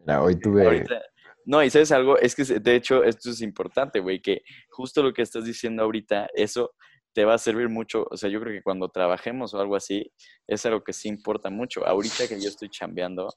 [0.00, 1.02] Mira, hoy tuve, Ahorita-
[1.46, 5.12] no, y sabes algo, es que de hecho esto es importante, güey, que justo lo
[5.12, 6.72] que estás diciendo ahorita, eso
[7.12, 10.10] te va a servir mucho, o sea, yo creo que cuando trabajemos o algo así,
[10.48, 11.86] es algo que sí importa mucho.
[11.86, 13.28] Ahorita que yo estoy chambeando,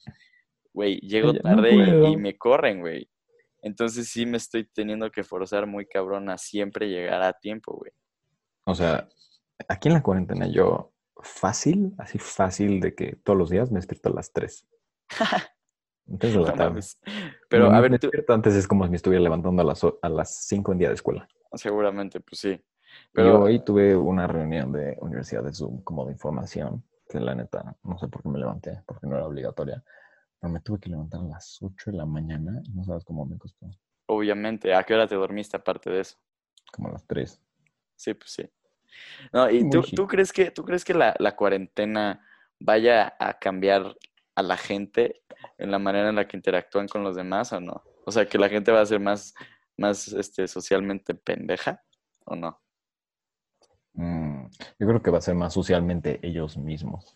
[0.78, 3.10] güey, llego no tarde y- me corren, güey.
[3.64, 7.92] Entonces sí me estoy teniendo que forzar muy cabrón a siempre llegar a tiempo, güey.
[8.66, 9.10] o sea,
[9.68, 14.10] aquí en la cuarentena yo fácil, así fácil de que todos los días me despierto
[14.10, 14.68] a las 3.
[16.20, 16.82] Tres de la No tarde.
[17.50, 19.84] Pero a me ver, tú, despierto antes es como si me estuviera levantando a las,
[19.84, 21.28] a las 5 en día de escuela.
[21.56, 22.52] seguramente, pues sí.
[22.52, 22.62] Yo
[23.14, 27.76] Pero hoy tuve una reunión de universidad de Zoom como de información, que la neta,
[27.84, 29.84] no sé por qué me levanté, porque no era obligatoria,
[30.40, 33.26] pero me tuve que levantar a las 8 de la mañana y no sabes cómo
[33.26, 33.68] me costó,
[34.08, 36.18] obviamente, ¿a qué hora te dormiste aparte de eso?
[36.72, 37.42] como a las 3.
[37.96, 38.50] Sí, pues sí.
[39.32, 42.26] No, ¿y tú, tú crees que, tú crees que la, la cuarentena
[42.60, 43.96] vaya a cambiar
[44.36, 45.24] a la gente
[45.58, 47.84] en la manera en la que interactúan con los demás o no?
[48.06, 49.34] O sea, que la gente va a ser más,
[49.78, 51.84] más este, socialmente pendeja
[52.26, 52.62] o no?
[53.94, 54.46] Mm,
[54.80, 57.16] yo creo que va a ser más socialmente ellos mismos.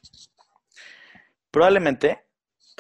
[1.52, 2.26] Probablemente,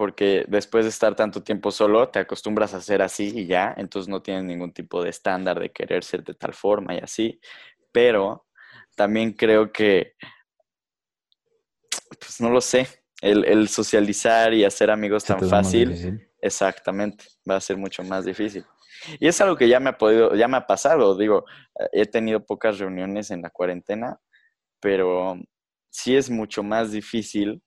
[0.01, 4.09] porque después de estar tanto tiempo solo, te acostumbras a ser así y ya, entonces
[4.09, 7.39] no tienes ningún tipo de estándar de querer ser de tal forma y así,
[7.91, 8.47] pero
[8.95, 10.15] también creo que,
[12.19, 12.87] pues no lo sé,
[13.21, 18.25] el, el socializar y hacer amigos ¿Se tan fácil, exactamente, va a ser mucho más
[18.25, 18.65] difícil.
[19.19, 21.45] Y es algo que ya me ha podido, ya me ha pasado, digo,
[21.91, 24.19] he tenido pocas reuniones en la cuarentena,
[24.79, 25.35] pero
[25.91, 27.61] sí es mucho más difícil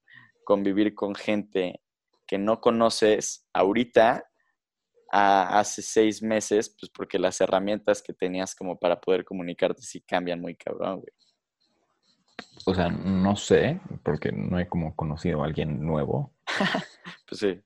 [0.44, 1.80] convivir con gente
[2.26, 4.24] que no conoces ahorita
[5.12, 10.00] a hace seis meses, pues porque las herramientas que tenías como para poder comunicarte sí
[10.00, 11.12] cambian muy cabrón, güey.
[12.66, 16.32] O sea, no sé, porque no he como conocido a alguien nuevo
[17.28, 17.60] Pues sí.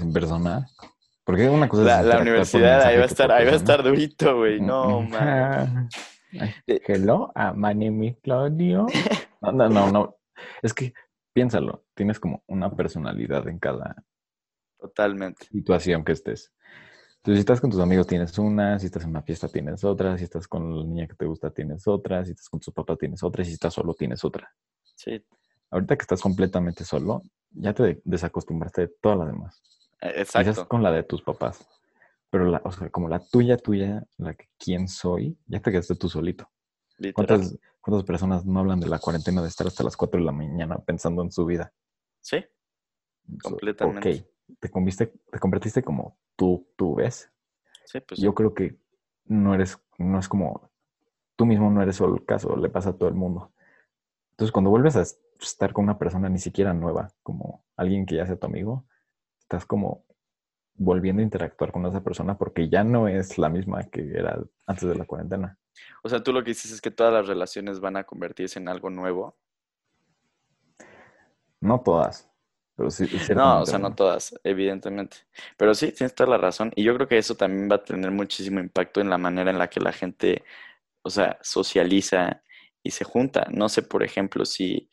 [0.00, 0.66] en persona.
[1.24, 3.82] Porque una cosa La, es la universidad ahí va a estar, ahí va a estar
[3.82, 4.60] durito, güey.
[4.60, 5.88] No, Mm, man.
[6.66, 8.86] Hello, my name is Claudio.
[9.42, 10.16] No, no, no, no.
[10.62, 10.92] Es que
[11.32, 14.04] piénsalo, tienes como una personalidad en cada
[14.78, 15.46] Totalmente.
[15.46, 16.52] situación que estés.
[17.16, 20.16] Entonces, si estás con tus amigos tienes una, si estás en una fiesta tienes otra,
[20.16, 22.96] si estás con la niña que te gusta tienes otra, si estás con tu papá
[22.96, 24.50] tienes otra, si estás solo tienes otra.
[24.94, 25.22] Sí,
[25.70, 29.62] Ahorita que estás completamente solo, ya te desacostumbraste de todas las demás.
[30.00, 30.66] Quizás exacto.
[30.68, 31.64] con la de tus papás.
[32.28, 35.94] Pero la, o sea, como la tuya, tuya, la que quién soy, ya te quedaste
[35.94, 36.50] tú solito.
[36.98, 37.14] Literal.
[37.14, 40.32] ¿Cuántas, ¿Cuántas personas no hablan de la cuarentena de estar hasta las 4 de la
[40.32, 41.72] mañana pensando en su vida?
[42.20, 42.44] Sí,
[43.42, 44.26] So, Completamente.
[44.48, 47.30] Ok, te conviste, te convertiste como tú, tú ves.
[47.84, 48.76] sí, pues Yo creo que
[49.26, 50.70] no eres, no es como,
[51.36, 53.52] tú mismo no eres solo el caso, le pasa a todo el mundo.
[54.32, 58.16] Entonces, cuando vuelves a es- estar con una persona ni siquiera nueva, como alguien que
[58.16, 58.84] ya sea tu amigo,
[59.38, 60.04] estás como
[60.74, 64.88] volviendo a interactuar con esa persona porque ya no es la misma que era antes
[64.88, 65.58] de la cuarentena.
[66.02, 68.68] O sea, tú lo que dices es que todas las relaciones van a convertirse en
[68.68, 69.36] algo nuevo.
[71.60, 72.30] No todas,
[72.74, 73.06] pero sí.
[73.34, 75.18] No, o sea, no todas, evidentemente.
[75.58, 76.72] Pero sí, tienes toda la razón.
[76.74, 79.58] Y yo creo que eso también va a tener muchísimo impacto en la manera en
[79.58, 80.44] la que la gente,
[81.02, 82.42] o sea, socializa
[82.82, 83.46] y se junta.
[83.50, 84.88] No sé, por ejemplo, si,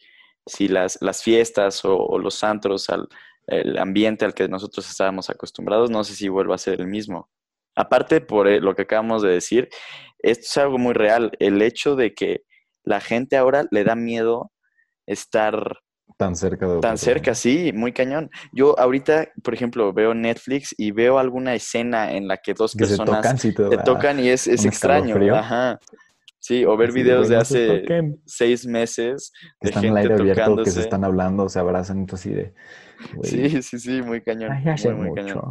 [0.46, 3.08] si las, las fiestas o, o los antros, al,
[3.48, 7.30] el ambiente al que nosotros estábamos acostumbrados, no sé si vuelva a ser el mismo.
[7.76, 9.70] Aparte, por eh, lo que acabamos de decir,
[10.20, 11.32] esto es algo muy real.
[11.40, 12.44] El hecho de que
[12.84, 14.52] la gente ahora le da miedo
[15.06, 15.80] estar
[16.16, 18.32] Tan cerca de tan cerca, sí, muy cañón.
[18.52, 22.86] Yo ahorita, por ejemplo, veo Netflix y veo alguna escena en la que dos Que
[22.86, 25.36] se personas tocan, sí te tocan y es, es extraño.
[25.36, 25.80] Ajá.
[26.48, 29.84] Sí, o ver así videos "Güey, de no hace toquen", seis meses que de están
[29.84, 30.72] al gente aire abierto, que tocándose.
[30.72, 32.54] se están hablando, se abrazan, entonces así de,
[33.24, 34.54] Sí, sí, sí, muy cañón.
[34.66, 35.42] ay, Muy, cañón.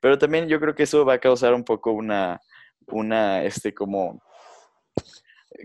[0.00, 2.40] Pero también yo creo que eso va a causar un poco una,
[2.86, 4.22] una, este, como,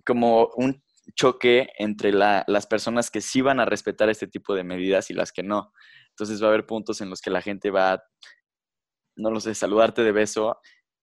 [0.06, 0.84] como un
[1.16, 5.14] choque entre la- las personas que sí van a respetar este tipo de medidas y
[5.14, 5.72] las que no.
[6.10, 8.04] Entonces va a haber puntos en los que la gente va a,
[9.16, 10.60] no lo sé, saludarte de beso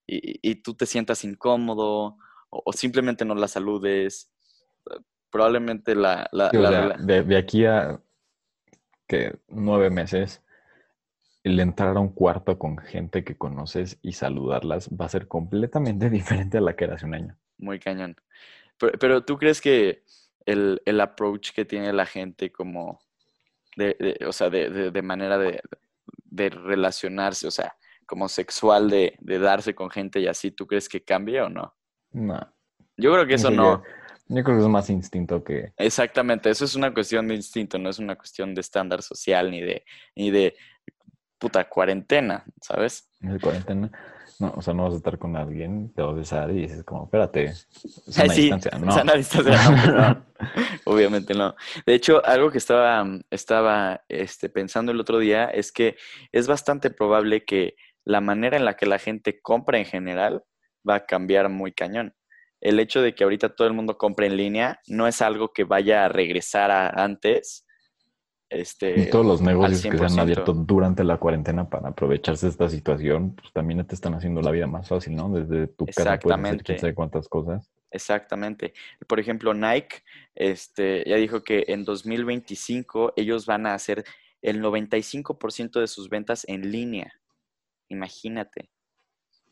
[0.07, 2.17] y, y tú te sientas incómodo
[2.55, 4.31] o, o simplemente no la saludes.
[5.29, 6.27] Probablemente la...
[6.31, 8.01] la- Sí, o la sea, rela- de, de aquí a
[9.07, 10.41] que nueve meses,
[11.43, 16.09] el entrar a un cuarto con gente que conoces y saludarlas va a ser completamente
[16.19, 17.37] diferente a la que era hace un año.
[17.57, 18.15] Muy cañón.
[18.79, 20.03] Pero, pero ¿tú crees que
[20.45, 22.99] el, el approach que tiene la gente como
[23.75, 25.61] de, de- o sea, de, de- de manera de,
[26.23, 30.89] de relacionarse, o sea, como sexual, de, de darse con gente y así, ¿tú crees
[30.89, 31.75] que cambia o no?
[32.15, 32.39] No.
[32.97, 33.83] Yo creo que eso no.
[34.27, 35.73] Yo, creo que es más instinto que...
[35.77, 39.61] Exactamente, eso es una cuestión de instinto, no es una cuestión de estándar social ni
[39.61, 39.83] de,
[40.15, 40.55] ni de
[41.37, 43.09] puta cuarentena, ¿sabes?
[43.21, 43.91] el cuarentena.
[44.39, 46.83] No, o sea, no vas a estar con alguien, te vas a besar y dices
[46.83, 47.67] como, espérate, es
[48.17, 48.71] Ay, una sí, distancia.
[48.79, 48.91] No.
[48.91, 50.25] sana distancia, no, no.
[50.85, 51.55] Obviamente no.
[51.85, 55.97] De hecho, algo que estaba, estaba este, pensando el otro día es que
[56.31, 57.75] es bastante probable que
[58.05, 60.43] la manera en la que la gente compra en general
[60.87, 62.13] va a cambiar muy cañón.
[62.61, 65.63] El hecho de que ahorita todo el mundo compre en línea no es algo que
[65.63, 67.65] vaya a regresar a antes,
[68.49, 70.21] este, Y todos los negocios que se han 100%.
[70.21, 74.51] abierto durante la cuarentena para aprovecharse de esta situación, pues también te están haciendo la
[74.51, 75.29] vida más fácil, ¿no?
[75.29, 77.71] Desde tu casa puedes hacer quién sabe cuántas cosas.
[77.89, 78.73] Exactamente.
[79.07, 80.03] Por ejemplo, Nike
[80.35, 84.03] este, ya dijo que en 2025 ellos van a hacer
[84.41, 87.11] el 95% de sus ventas en línea.
[87.89, 88.69] Imagínate.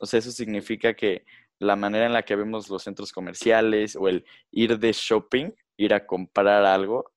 [0.04, 1.26] O sea, eso significa que
[1.60, 5.94] la manera en la que vemos los centros comerciales o el ir de shopping, ir
[5.94, 7.14] a comprar algo,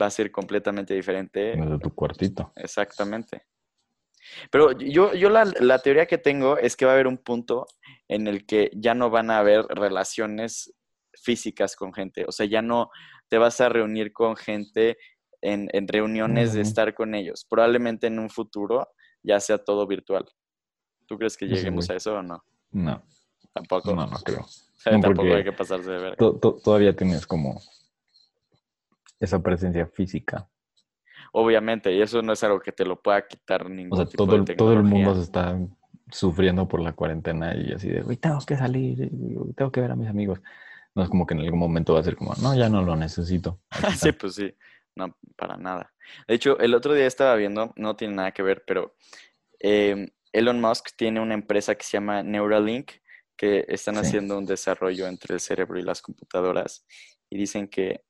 [0.00, 1.56] va a ser completamente diferente.
[1.56, 2.52] Desde tu cuartito.
[2.54, 3.42] Exactamente.
[4.52, 7.66] Pero yo, yo la, la teoría que tengo es que va a haber un punto
[8.06, 10.72] en el que ya no van a haber relaciones
[11.20, 12.24] físicas con gente.
[12.28, 12.88] O sea, ya no
[13.28, 14.96] te vas a reunir con gente
[15.40, 17.44] en, en reuniones de estar con ellos.
[17.50, 18.86] Probablemente en un futuro
[19.24, 20.24] ya sea todo virtual.
[21.08, 22.44] ¿Tú crees que lleguemos a eso o no?
[22.70, 23.02] No,
[23.54, 23.94] Tampoco.
[23.94, 24.46] no, no creo.
[24.84, 26.16] Tampoco hay que pasarse de ver.
[26.16, 27.60] To- to- todavía tienes como
[29.18, 30.46] esa presencia física.
[31.32, 34.26] Obviamente, y eso no es algo que te lo pueda quitar ningún O sea, tipo
[34.26, 35.58] todo de todo el mundo se está
[36.10, 39.90] sufriendo por la cuarentena y así de, güey, tengo que salir, y tengo que ver
[39.90, 40.40] a mis amigos.
[40.94, 42.96] No es como que en algún momento va a ser como, no, ya no lo
[42.96, 43.60] necesito.
[43.96, 44.18] Sí, está".
[44.18, 44.54] pues sí,
[44.94, 45.92] no, para nada.
[46.26, 48.94] De hecho, el otro día estaba viendo, no tiene nada que ver, pero
[49.60, 52.92] eh, Elon Musk tiene una empresa que se llama Neuralink,
[53.36, 54.00] que están Sí.
[54.00, 56.84] haciendo un desarrollo entre el cerebro y las computadoras,
[57.30, 58.04] y dicen que,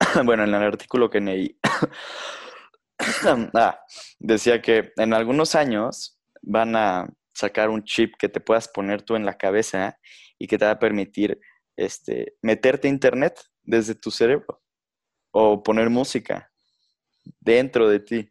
[0.24, 1.58] bueno, en el artículo que leí,
[3.54, 3.80] ah,
[4.18, 9.16] decía que en algunos años van a sacar un chip que te puedas poner tú
[9.16, 9.98] en la cabeza
[10.38, 11.40] y que te va a permitir
[11.76, 14.62] este, meterte a internet desde tu cerebro
[15.32, 16.52] o poner música
[17.40, 18.30] dentro de ti.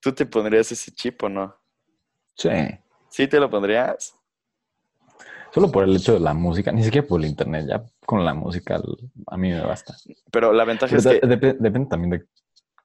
[0.00, 1.56] ¿Tú te pondrías ese chip o no?
[2.34, 2.50] Sí.
[3.08, 4.14] ¿Sí te lo pondrías?
[5.52, 8.34] Solo por el hecho de la música, ni siquiera por el internet, ya con la
[8.34, 8.80] música
[9.28, 9.94] a mí me basta.
[10.32, 11.26] Pero la ventaja Pero es que...
[11.26, 12.26] de- depe- depende también de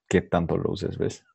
[0.08, 1.26] qué tanto lo uses, ¿ves?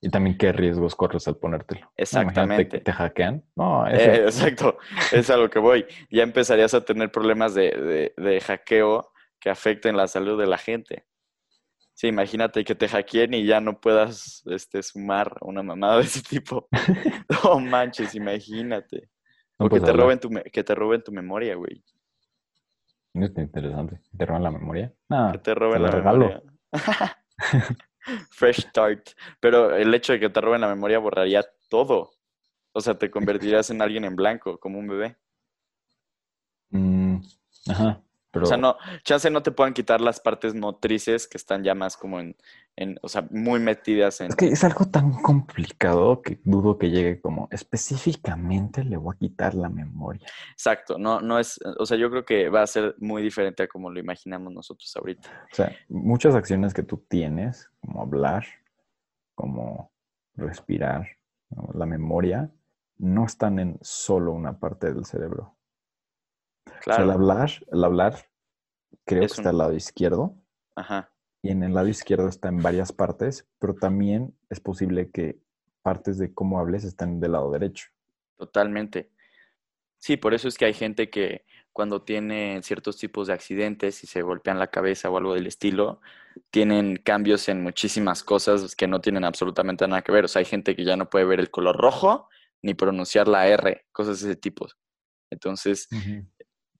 [0.00, 1.90] Y también qué riesgos corres al ponértelo.
[1.96, 2.68] Exactamente.
[2.68, 3.44] que ¿Te hackean?
[3.54, 4.78] No, Eh, exacto,
[5.12, 5.86] es a lo que voy.
[6.10, 10.58] Ya empezarías a tener problemas de, de- de hackeo que afecten la salud de la
[10.58, 11.04] gente.
[11.96, 16.22] Sí, imagínate que te hackeen y ya no puedas este, sumar una mamada de ese
[16.22, 16.68] tipo.
[17.42, 19.08] No manches, imagínate.
[19.58, 21.82] no O que puedes te, roben tu, que te roben tu memoria, güey.
[23.14, 24.02] No es interesante.
[24.14, 24.92] ¿Te roban la memoria?
[25.08, 26.42] No, Que te roben la memoria.
[28.30, 29.12] Fresh start.
[29.40, 32.10] Pero el hecho de que te roben la memoria borraría todo.
[32.72, 35.16] O sea, te convertirías en alguien en blanco, como un bebé.
[36.68, 37.20] Mm,
[37.70, 38.02] ajá,
[38.36, 41.74] pero O sea, no, chance no te puedan quitar las partes motrices que están ya
[41.74, 42.36] más como en,
[42.76, 44.28] en o sea, muy metidas en...
[44.28, 49.18] es que es algo tan complicado que dudo que llegue como específicamente le voy a
[49.18, 50.26] quitar la memoria.
[50.52, 53.68] Exacto, no, no es, o sea, yo creo que va a ser muy diferente a
[53.68, 55.46] como lo imaginamos nosotros ahorita.
[55.52, 58.44] O sea, muchas acciones que tú tienes, como hablar,
[59.34, 59.92] como
[60.34, 61.06] respirar,
[61.50, 61.70] ¿no?
[61.74, 62.50] la memoria,
[62.98, 65.55] no están en solo una parte del cerebro.
[66.66, 68.26] O sea, el Claro, hablar, el hablar
[69.04, 70.36] creo Es que está al lado izquierdo
[70.74, 71.10] ajá,
[71.42, 75.38] y en el lado izquierdo está en varias partes, pero también es posible que
[75.82, 77.86] partes de cómo hables están del lado derecho.
[78.36, 79.12] totalmente.
[79.98, 84.06] Sí, por eso es que hay gente que cuando tiene ciertos tipos de accidentes y
[84.06, 86.00] se golpean la cabeza o algo del estilo,
[86.50, 90.24] tienen cambios en muchísimas cosas que no tienen absolutamente nada que ver.
[90.24, 92.28] O sea, hay gente que ya no puede ver el color rojo
[92.62, 94.66] ni pronunciar la R, cosas de ese tipo.
[95.30, 95.88] Entonces,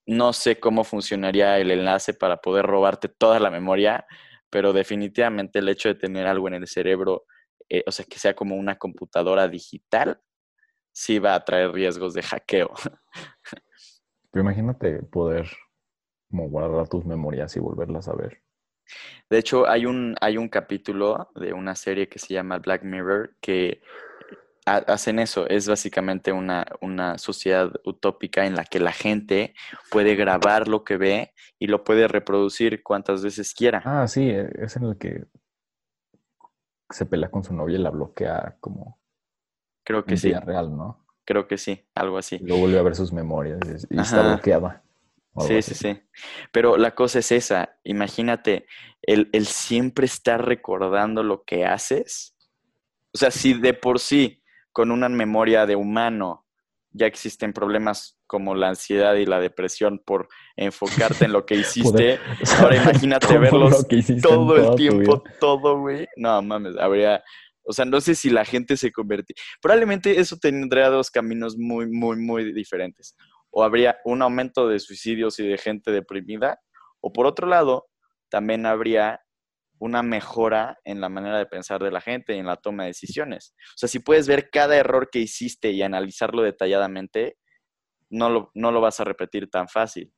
[0.06, 4.06] no sé cómo funcionaría el enlace para poder robarte toda la memoria,
[4.50, 7.24] pero definitivamente el hecho de tener algo en el cerebro,
[7.68, 10.20] eh, o sea, que sea como una computadora digital,
[10.92, 12.70] sí va a traer riesgos de hackeo.
[14.30, 15.48] Pero imagínate poder
[16.30, 18.42] como guardar tus memorias y volverlas a ver.
[19.28, 23.36] De hecho, hay un, hay un capítulo de una serie que se llama Black Mirror
[23.40, 23.80] que
[24.66, 25.48] hacen eso.
[25.48, 29.54] Es básicamente una, una sociedad utópica en la que la gente
[29.90, 33.82] puede grabar lo que ve y lo puede reproducir cuantas veces quiera.
[33.84, 35.24] Ah, sí, e- es en el que
[36.90, 38.98] se pelea con su novia y la bloquea como
[39.84, 41.06] Creo que en sí, vida real, ¿no?
[41.24, 42.38] creo que sí, algo así.
[42.38, 44.34] Luego vuelve a ver sus memorias y, está Ajá.
[44.34, 44.82] bloqueada.
[45.38, 45.74] Sí, así.
[45.74, 46.02] sí, sí.
[46.50, 47.76] Pero la cosa es esa.
[47.84, 48.66] Imagínate,
[49.02, 52.34] el, el siempre estar recordando lo que haces.
[53.12, 54.42] O sea, si de por sí,
[54.76, 56.44] con una memoria de humano,
[56.90, 62.20] ya existen problemas como la ansiedad y la depresión por enfocarte en lo que hiciste,
[62.60, 63.86] ahora imagínate Todo verlos
[64.20, 66.06] todo el tiempo, todo, güey.
[66.16, 67.24] No mames, habría.
[67.62, 69.34] O sea, no sé si la gente se convertía.
[69.62, 73.16] Probablemente eso tendría dos caminos muy, muy, muy diferentes.
[73.48, 76.60] O habría un aumento de suicidios y de gente deprimida,
[77.00, 77.86] o por otro lado,
[78.28, 79.22] también habría
[79.78, 82.90] una mejora en la manera de pensar de la gente y en la toma de
[82.90, 83.54] decisiones.
[83.74, 87.36] O sea, si puedes ver cada error que hiciste y analizarlo detalladamente,
[88.10, 90.12] no lo, no lo vas a repetir tan fácil.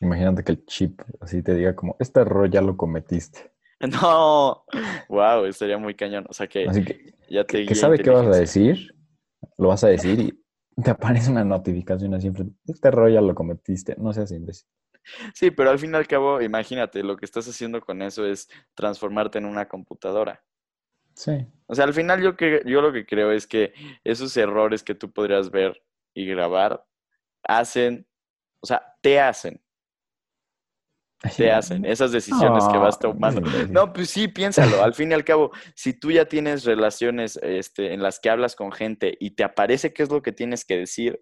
[0.00, 3.52] Imagínate que el chip así te diga como, este error ya lo cometiste.
[4.02, 4.64] No,
[5.08, 6.26] wow, sería muy cañón.
[6.28, 8.92] O sea que, Así que, ya te que guía sabe qué vas a decir,
[9.56, 12.46] lo vas a decir y te aparece una notificación así siempre.
[12.66, 13.94] Este error ya lo cometiste.
[13.96, 14.68] No seas imbécil.
[15.34, 18.48] Sí, pero al fin y al cabo, imagínate, lo que estás haciendo con eso es
[18.74, 20.42] transformarte en una computadora.
[21.14, 21.46] Sí.
[21.66, 23.72] O sea, al final yo, que, yo lo que creo es que
[24.04, 25.82] esos errores que tú podrías ver
[26.14, 26.84] y grabar
[27.42, 28.06] hacen,
[28.62, 29.60] o sea, te hacen,
[31.36, 33.40] te hacen esas decisiones que vas tomando.
[33.68, 34.82] No, pues sí, piénsalo.
[34.82, 38.54] Al fin y al cabo, si tú ya tienes relaciones este, en las que hablas
[38.54, 41.20] con gente y te aparece qué es lo que tienes que decir,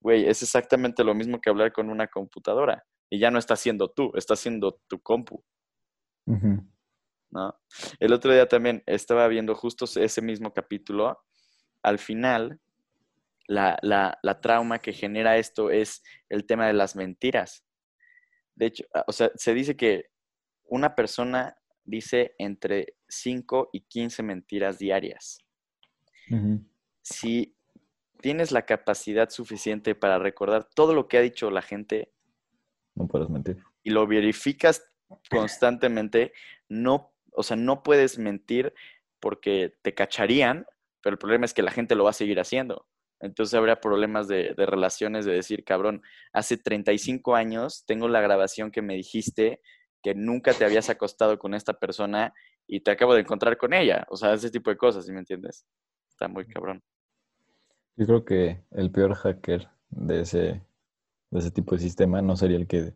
[0.00, 2.84] güey, es exactamente lo mismo que hablar con una computadora.
[3.14, 5.40] Y ya no está siendo tú, está siendo tu compu.
[8.00, 11.22] El otro día también estaba viendo justo ese mismo capítulo.
[11.80, 12.60] Al final,
[13.46, 17.64] la, la, la trauma que genera esto es el tema de las mentiras.
[18.56, 20.10] De hecho, o sea, se dice que
[20.64, 25.38] una persona dice entre 5 y 15 mentiras diarias.
[27.00, 27.56] Si
[28.20, 32.13] tienes la capacidad suficiente para recordar todo lo que ha dicho la gente
[32.94, 33.58] No puedes mentir.
[33.82, 34.84] y lo verificas
[35.30, 36.32] constantemente,
[36.68, 38.72] no, o sea, no puedes mentir
[39.20, 40.66] porque te cacharían,
[41.02, 42.86] pero el problema es que la gente lo va a seguir haciendo.
[43.20, 46.02] Entonces habría problemas de, de relaciones de decir, cabrón,
[46.32, 49.60] hace 35 años tengo la grabación que me dijiste
[50.02, 52.34] que nunca te habías acostado con esta persona
[52.66, 54.06] y te acabo de encontrar con ella.
[54.10, 55.66] O sea, ese tipo de cosas, ¿sí me entiendes?
[56.10, 56.82] Está muy cabrón.
[57.96, 60.62] Yo creo que el peor hacker de ese,
[61.38, 62.94] de ese tipo de sistema no sería el que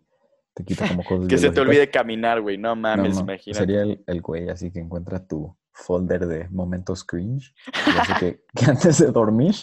[0.54, 2.58] te quita como cosas Que se te olvide caminar, güey.
[2.58, 3.60] No No, mames, no, imagínate.
[3.60, 8.40] Sería el, el güey así que encuentra tu folder de momentos cringe y hace que,
[8.64, 9.54] que antes de dormir,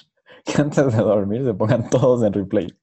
[0.45, 2.73] que antes de dormir se pongan todos en replay.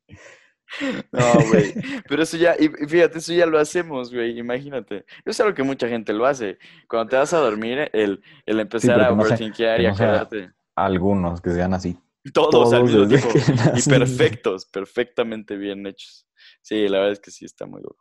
[1.13, 1.75] No, güey.
[2.09, 4.39] Pero eso ya, y fíjate, eso ya lo hacemos, güey.
[4.39, 5.05] Imagínate.
[5.25, 6.59] Es algo que mucha gente lo hace.
[6.89, 10.07] Cuando te vas a dormir, el, el empezar a no overthinkear que y no sea-
[10.21, 10.51] acordarte.
[10.75, 11.99] Algunos que sean así.
[12.33, 13.73] Todos, al mismo desde tiempo.
[13.73, 16.29] que Y perfectos, perfectamente bien hechos.
[16.61, 17.99] Sí, la verdad es que sí está muy duro.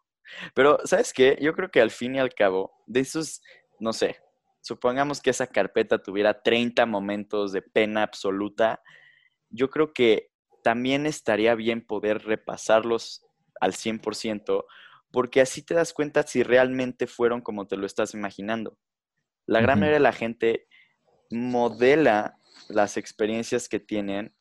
[0.53, 1.37] Pero, ¿sabes qué?
[1.41, 3.41] Yo creo que al fin y al cabo, de esos,
[3.79, 4.17] no sé,
[4.61, 8.81] supongamos que esa carpeta tuviera 30 momentos de pena absoluta,
[9.49, 10.31] yo creo que
[10.63, 13.25] también estaría bien poder repasarlos
[13.59, 14.65] al 100%,
[15.11, 18.77] porque así te das cuenta si realmente fueron como te lo estás imaginando.
[19.45, 20.67] La gran mayoría de la gente
[21.29, 22.37] modela
[22.73, 24.33] las experiencias que tienen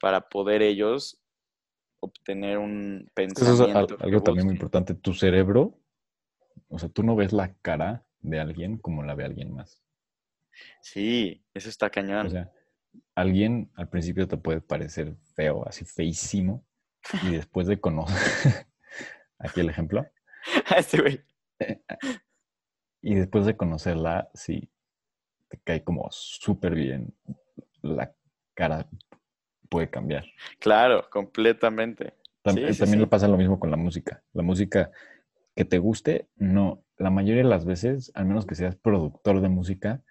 [0.00, 1.22] para poder ellos
[2.00, 3.96] obtener un que Eso es pensamiento.
[4.00, 4.94] algo también muy importante.
[4.94, 5.78] Tu cerebro,
[6.68, 9.82] o sea, tú no ves la cara de alguien como la ve alguien más.
[10.80, 12.26] Sí, eso está cañón.
[12.26, 12.50] O sea,
[13.14, 16.66] alguien al principio te puede parecer feo, así feísimo,
[17.22, 18.16] y después de conocer,
[19.38, 20.04] aquí el ejemplo,
[20.76, 21.20] Este güey.
[23.00, 24.68] y después de conocerla, sí,
[25.48, 27.14] te cae como súper bien,
[27.82, 28.14] la
[28.54, 28.88] cara
[29.68, 30.24] puede cambiar.
[30.58, 32.14] Claro, completamente.
[32.44, 32.98] Sí, sí, también sí.
[32.98, 34.22] le pasa lo mismo con la música.
[34.32, 34.90] La música
[35.54, 39.48] que te guste, no, la mayoría de las veces, al menos que seas productor de
[39.48, 40.02] música,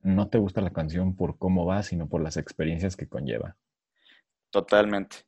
[0.00, 3.56] no te gusta la canción por cómo va, sino por las experiencias que conlleva.
[4.50, 5.18] Totalmente.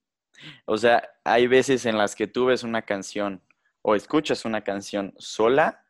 [0.66, 3.42] O sea, hay veces en las que tú ves una canción
[3.82, 5.84] o escuchas una canción sola,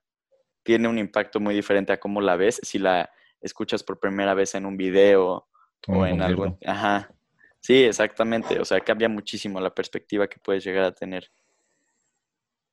[0.62, 3.10] tiene un impacto muy diferente a cómo la ves si la
[3.40, 5.48] escuchas por primera vez en un video
[5.84, 6.58] Como o en concierto.
[6.66, 7.12] Ajá.
[7.60, 8.60] Sí, exactamente.
[8.60, 11.30] O sea, cambia muchísimo la perspectiva que puedes llegar a tener.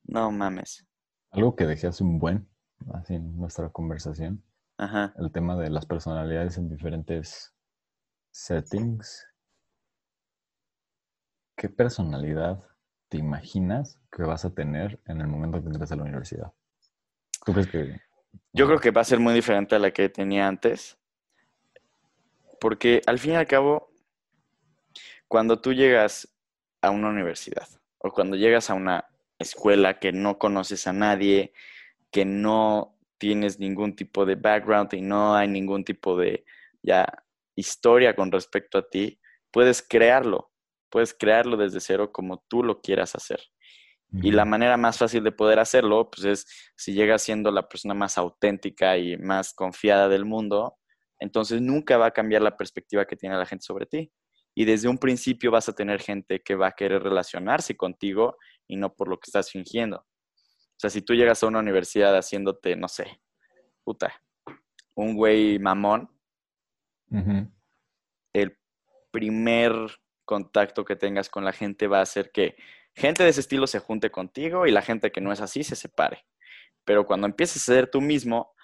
[0.04, 0.86] No mames.
[1.30, 2.48] Algo que dejé hace un buen,
[2.94, 4.42] así en nuestra conversación,
[4.78, 5.12] Ajá.
[5.18, 7.54] el tema de las personalidades en diferentes
[8.30, 9.26] settings.
[11.56, 12.62] ¿Qué personalidad
[13.08, 16.52] te imaginas que vas a tener en el momento que entres a la universidad?
[17.44, 18.00] ¿Tú crees que...
[18.52, 20.98] Yo creo que va a ser muy diferente a la que tenía antes.
[22.60, 23.92] Porque al fin y al cabo,
[25.28, 26.34] cuando tú llegas
[26.80, 27.68] a una universidad
[27.98, 29.06] o cuando llegas a una
[29.38, 31.52] escuela que no conoces a nadie,
[32.10, 36.44] que no tienes ningún tipo de background y no hay ningún tipo de
[36.82, 37.06] ya
[37.54, 39.20] historia con respecto a ti,
[39.50, 40.50] puedes crearlo.
[40.88, 43.40] Puedes crearlo desde cero como tú lo quieras hacer.
[44.12, 47.92] Y la manera más fácil de poder hacerlo, pues es si llegas siendo la persona
[47.92, 50.78] más auténtica y más confiada del mundo,
[51.18, 54.12] entonces nunca va a cambiar la perspectiva que tiene la gente sobre ti.
[54.54, 58.76] Y desde un principio vas a tener gente que va a querer relacionarse contigo y
[58.76, 59.98] no por lo que estás fingiendo.
[59.98, 63.20] O sea, si tú llegas a una universidad haciéndote, no sé,
[63.84, 64.14] puta,
[64.94, 66.10] un güey mamón,
[68.32, 68.58] el
[69.10, 69.72] primer
[70.24, 72.56] contacto que tengas con la gente va a hacer que
[72.96, 75.76] gente de ese estilo se junte contigo y la gente que no es así se
[75.76, 76.24] separe.
[76.84, 78.54] Pero cuando empieces a ser tú mismo,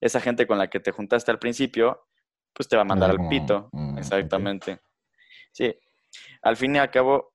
[0.00, 2.06] esa gente con la que te juntaste al principio,
[2.52, 3.70] pues te va a mandar al pito.
[3.98, 4.80] Exactamente.
[5.52, 5.74] Sí.
[6.42, 7.34] Al fin y al cabo,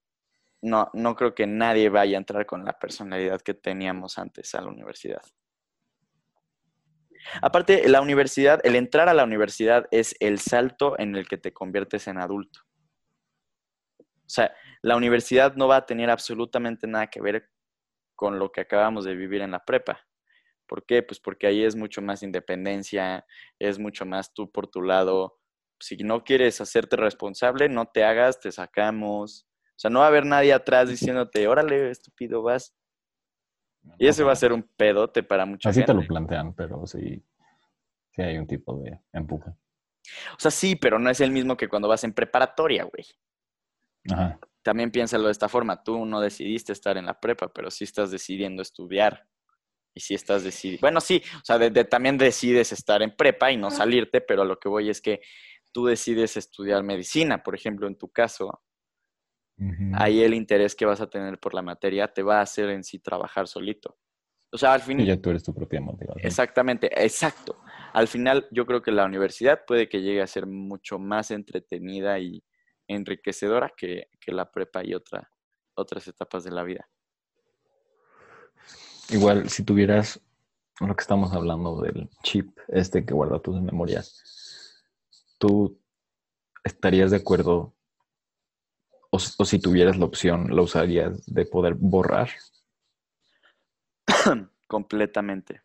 [0.61, 4.61] no, no creo que nadie vaya a entrar con la personalidad que teníamos antes a
[4.61, 5.21] la universidad.
[7.41, 11.51] Aparte, la universidad, el entrar a la universidad es el salto en el que te
[11.51, 12.61] conviertes en adulto.
[13.99, 17.49] O sea, la universidad no va a tener absolutamente nada que ver
[18.15, 19.99] con lo que acabamos de vivir en la prepa.
[20.67, 21.01] ¿Por qué?
[21.03, 23.25] Pues porque ahí es mucho más independencia,
[23.57, 25.39] es mucho más tú por tu lado.
[25.79, 29.47] Si no quieres hacerte responsable, no te hagas, te sacamos.
[29.71, 32.75] O sea, no va a haber nadie atrás diciéndote, órale, estúpido, vas.
[33.97, 36.09] Y ese va a ser un pedote para mucha Así te lo gente.
[36.09, 37.23] plantean, pero sí,
[38.11, 39.49] sí hay un tipo de empuje.
[39.51, 43.05] O sea, sí, pero no es el mismo que cuando vas en preparatoria, güey.
[44.11, 44.39] Ajá.
[44.61, 45.83] También piénsalo de esta forma.
[45.83, 49.25] Tú no decidiste estar en la prepa, pero sí estás decidiendo estudiar.
[49.95, 50.81] Y sí estás decidiendo.
[50.81, 54.43] Bueno, sí, o sea, de- de- también decides estar en prepa y no salirte, pero
[54.43, 55.21] a lo que voy es que
[55.71, 58.61] tú decides estudiar medicina, por ejemplo, en tu caso.
[59.57, 59.91] Ujú.
[59.93, 62.83] Ahí el interés que vas a tener por la materia te va a hacer en
[62.83, 63.97] sí trabajar solito.
[64.51, 66.25] O sea, al fin Y ya tú eres tu propia motivación.
[66.25, 67.61] Exactamente, exacto.
[67.93, 72.19] Al final, yo creo que la universidad puede que llegue a ser mucho más entretenida
[72.19, 72.43] y
[72.89, 75.31] enriquecedora que, que la prepa y otra,
[75.75, 76.89] otras etapas de la vida.
[79.09, 80.21] Igual, si tuvieras
[80.79, 84.83] lo que estamos hablando del chip, este que guarda tus memorias,
[85.37, 85.79] ¿tú
[86.63, 87.73] estarías de acuerdo?
[89.11, 92.29] O, o si tuvieras la opción, ¿la usarías de poder borrar?
[94.67, 95.61] completamente,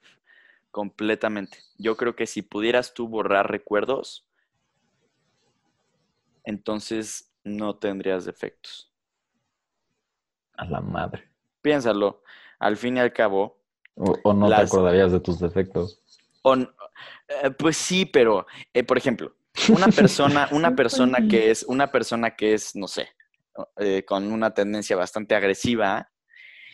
[0.71, 1.59] completamente.
[1.77, 4.27] Yo creo que si pudieras tú borrar recuerdos,
[6.45, 8.93] entonces no tendrías defectos.
[10.57, 11.31] A la madre.
[11.63, 12.23] Piénsalo,
[12.59, 13.61] al fin y al cabo,
[13.97, 16.01] O, o no Las- te acordarías de tus defectos.
[16.43, 19.35] O eh, pues sí, pero, eh, por ejemplo,
[19.71, 23.09] una persona, una persona que es, una persona que es, no sé,
[23.79, 26.11] eh, con una tendencia bastante agresiva,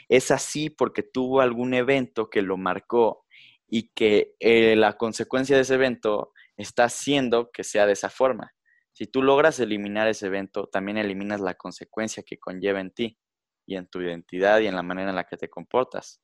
[0.09, 3.25] es así porque tuvo algún evento que lo marcó
[3.69, 4.35] y que
[4.77, 8.53] la consecuencia de ese evento está haciendo que sea de esa forma.
[9.01, 13.19] Si tú logras eliminar ese evento, también eliminas la consecuencia que conlleva en ti
[13.67, 16.21] y en tu identidad y en la manera en la que te comportas.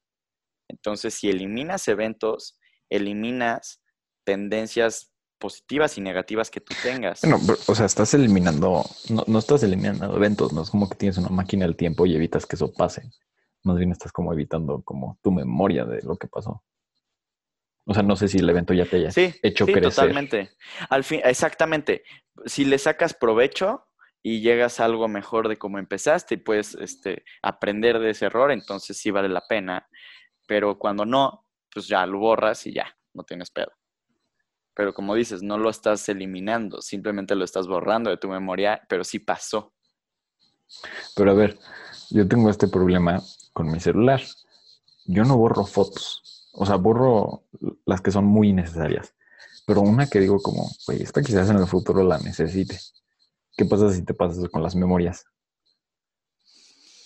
[0.68, 2.58] Entonces, si eliminas eventos,
[2.90, 3.82] eliminas
[4.24, 7.22] tendencias positivas y negativas que tú tengas.
[7.22, 10.96] Bueno, pero, o sea, estás eliminando, no, no estás eliminando eventos, no es como que
[10.96, 13.10] tienes una máquina del tiempo y evitas que eso pase.
[13.62, 16.62] Más bien estás como evitando como tu memoria de lo que pasó.
[17.86, 19.94] O sea, no sé si el evento ya te haya sí, hecho sí, crecer.
[19.94, 20.50] totalmente.
[20.90, 22.02] Al fin, exactamente.
[22.44, 23.86] Si le sacas provecho
[24.22, 28.50] y llegas a algo mejor de cómo empezaste y puedes este, aprender de ese error,
[28.50, 29.88] entonces sí vale la pena.
[30.48, 33.70] Pero cuando no, pues ya lo borras y ya, no tienes pedo.
[34.74, 39.04] Pero como dices, no lo estás eliminando, simplemente lo estás borrando de tu memoria, pero
[39.04, 39.72] sí pasó.
[41.14, 41.56] Pero a ver,
[42.10, 43.22] yo tengo este problema
[43.52, 44.20] con mi celular.
[45.04, 46.25] Yo no borro fotos.
[46.56, 47.44] O sea, borro
[47.84, 49.14] las que son muy necesarias.
[49.66, 52.78] Pero una que digo como, güey, esta quizás en el futuro la necesite.
[53.56, 55.26] ¿Qué pasa si te pasas con las memorias?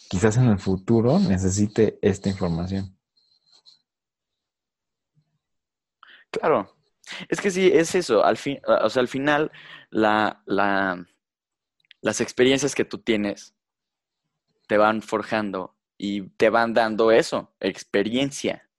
[0.09, 2.97] Quizás en el futuro necesite esta información.
[6.31, 6.77] Claro.
[7.29, 8.25] Es que sí, es eso.
[8.25, 8.39] Al
[8.83, 9.51] o sea, al final,
[9.91, 11.05] la, la,
[12.03, 13.55] las experiencias que tú tienes
[14.69, 18.70] te van forjando y te van dando eso, experiencia.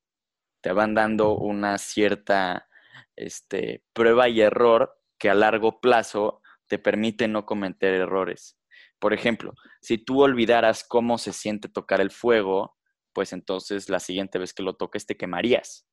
[0.62, 2.68] Te van dando una cierta
[3.16, 8.58] este, prueba y error que a largo plazo te permite no cometer errores.
[9.00, 12.78] Por ejemplo, si tú olvidaras cómo se siente tocar el fuego,
[13.14, 15.88] pues entonces la siguiente vez que lo toques te quemarías.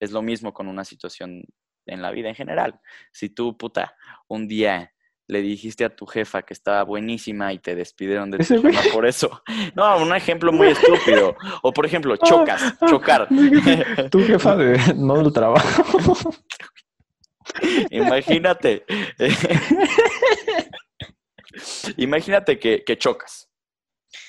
[0.00, 1.42] Es lo mismo con una situación
[1.86, 2.80] en la vida en general.
[3.12, 3.96] Si tú, puta,
[4.28, 4.93] un día
[5.26, 9.06] le dijiste a tu jefa que estaba buenísima y te despidieron de tu chamba por
[9.06, 9.42] eso.
[9.74, 11.36] No, un ejemplo muy estúpido.
[11.62, 13.28] O por ejemplo, chocas, chocar.
[14.10, 16.30] Tu jefa de, no del trabajo.
[17.90, 18.84] Imagínate.
[21.96, 23.48] Imagínate que, que chocas.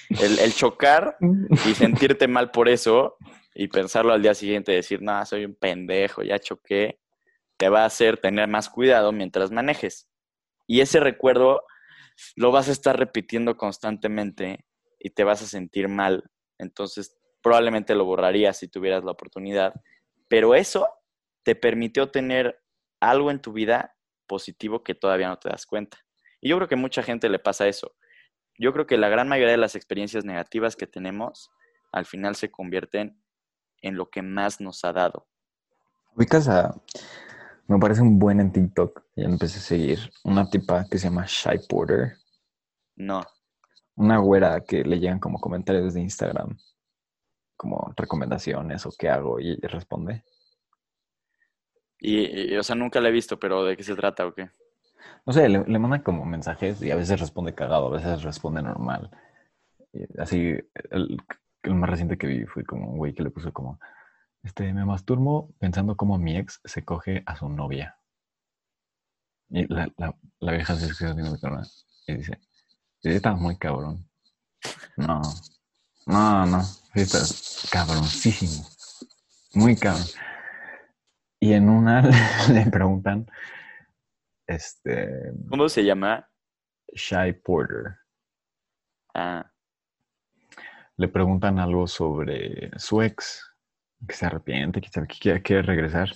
[0.09, 3.17] El, el chocar y sentirte mal por eso
[3.53, 6.99] y pensarlo al día siguiente decir, no, soy un pendejo, ya choqué,
[7.57, 10.07] te va a hacer tener más cuidado mientras manejes.
[10.67, 11.63] Y ese recuerdo
[12.35, 14.65] lo vas a estar repitiendo constantemente
[14.99, 16.23] y te vas a sentir mal.
[16.57, 19.73] Entonces, probablemente lo borrarías si tuvieras la oportunidad.
[20.27, 20.87] Pero eso
[21.43, 22.59] te permitió tener
[22.99, 23.95] algo en tu vida
[24.27, 25.97] positivo que todavía no te das cuenta.
[26.41, 27.95] Y yo creo que mucha gente le pasa eso.
[28.57, 31.51] Yo creo que la gran mayoría de las experiencias negativas que tenemos
[31.91, 33.21] al final se convierten
[33.81, 35.27] en lo que más nos ha dado.
[37.67, 39.03] Me parece un buen en TikTok.
[39.15, 42.17] Ya empecé a seguir una tipa que se llama Shy Porter.
[42.95, 43.21] No.
[43.95, 46.57] Una güera que le llegan como comentarios de Instagram,
[47.55, 50.23] como recomendaciones o qué hago, y ella responde.
[51.99, 54.49] Y, y, o sea, nunca la he visto, pero ¿de qué se trata o qué?
[55.25, 58.61] No sé, le, le mandan como mensajes y a veces responde cagado, a veces responde
[58.61, 59.09] normal.
[59.93, 60.53] Y así,
[60.91, 61.17] el,
[61.63, 63.79] el más reciente que vi fue como un güey que le puso como,
[64.45, 67.97] este, me masturbo pensando cómo mi ex se coge a su novia.
[69.49, 71.35] Y la, la, la vieja se queda viendo
[72.07, 72.39] y dice,
[73.01, 74.07] sí, estás muy cabrón.
[74.97, 75.21] No,
[76.05, 78.67] no, no, sí, estás cabroncísimo.
[79.55, 80.05] Muy cabrón.
[81.39, 82.03] Y en una
[82.53, 83.25] le preguntan,
[84.45, 85.33] este...
[85.49, 86.29] ¿Cómo se llama?
[86.93, 87.97] Shy Porter.
[89.15, 89.51] Ah.
[90.97, 93.54] Le preguntan algo sobre su ex,
[94.07, 96.09] que se arrepiente, que quiere, quiere regresar.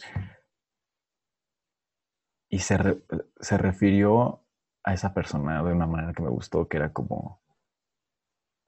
[2.50, 2.78] Y se,
[3.40, 4.44] se refirió
[4.84, 7.42] a esa persona de una manera que me gustó, que era como...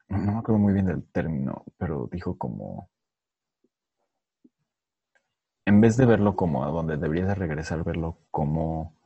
[0.07, 2.89] No me acuerdo muy bien del término, pero dijo como...
[5.65, 8.97] En vez de verlo como a donde deberías de regresar, verlo como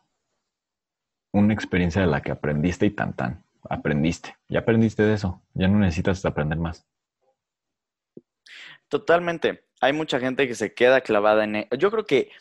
[1.31, 3.45] una experiencia de la que aprendiste y tan tan.
[3.69, 4.35] Aprendiste.
[4.47, 5.41] Ya aprendiste de eso.
[5.53, 6.87] Ya no necesitas aprender más.
[8.87, 9.64] Totalmente.
[9.81, 11.55] Hay mucha gente que se queda clavada en...
[11.55, 12.31] E, Yo creo que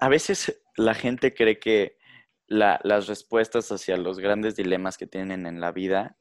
[0.00, 1.98] a veces la gente cree que
[2.46, 6.16] la, las respuestas hacia los grandes dilemas que tienen en la vida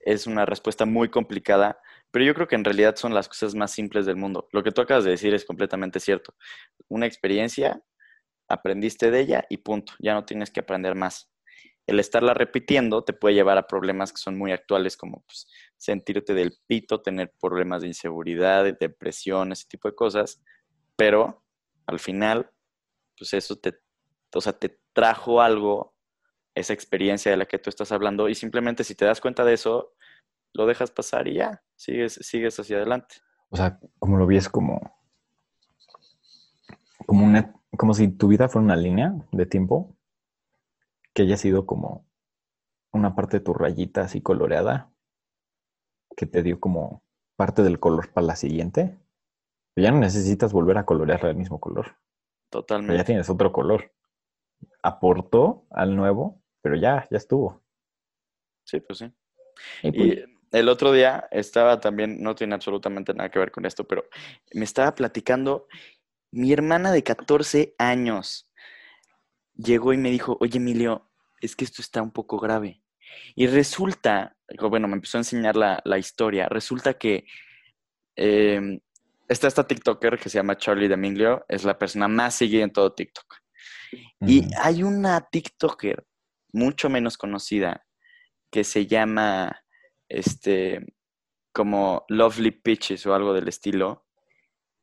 [0.00, 3.72] es una respuesta muy complicada, pero yo creo que en realidad son las cosas más
[3.72, 4.48] simples del mundo.
[4.52, 6.34] Lo que tú acabas de decir es completamente cierto.
[6.88, 7.82] Una experiencia,
[8.48, 11.30] aprendiste de ella y punto, ya no tienes que aprender más.
[11.86, 15.46] El estarla repitiendo te puede llevar a problemas que son muy actuales, como pues,
[15.78, 20.42] sentirte del pito, tener problemas de inseguridad, de depresión, ese tipo de cosas,
[20.96, 21.44] pero
[21.86, 22.50] al final,
[23.16, 23.78] pues eso te,
[24.34, 25.94] o sea, te trajo algo,
[26.54, 29.54] esa experiencia de la que tú estás hablando, y simplemente si te das cuenta de
[29.54, 29.94] eso,
[30.52, 33.16] lo dejas pasar y ya, sigues, sigues hacia adelante.
[33.50, 34.98] O sea, como lo ves como,
[37.06, 39.96] como, una, como si tu vida fuera una línea de tiempo
[41.14, 42.06] que haya sido como
[42.92, 44.90] una parte de tu rayita así coloreada
[46.18, 47.04] que te dio como
[47.36, 48.98] parte del color para la siguiente.
[49.76, 51.96] Ya no necesitas volver a colorear el mismo color.
[52.50, 52.96] Totalmente.
[52.96, 53.94] Ya tienes otro color.
[54.82, 57.62] Aportó al nuevo, pero ya, ya estuvo.
[58.64, 59.12] Sí, pues sí.
[59.84, 63.64] Y, pues, y el otro día estaba también, no tiene absolutamente nada que ver con
[63.64, 64.04] esto, pero
[64.52, 65.68] me estaba platicando
[66.32, 68.50] mi hermana de 14 años.
[69.54, 71.08] Llegó y me dijo, oye Emilio,
[71.40, 72.82] es que esto está un poco grave.
[73.34, 77.24] Y resulta, bueno, me empezó a enseñar la, la historia, resulta que
[78.16, 78.80] eh,
[79.28, 82.92] está esta TikToker que se llama Charlie D'Amelio, es la persona más seguida en todo
[82.92, 83.34] TikTok.
[83.92, 84.30] Uh -huh.
[84.30, 86.04] Y hay una TikToker
[86.52, 87.86] mucho menos conocida
[88.50, 89.62] que se llama,
[90.08, 90.84] este,
[91.52, 94.06] como Lovely Pitches o algo del estilo,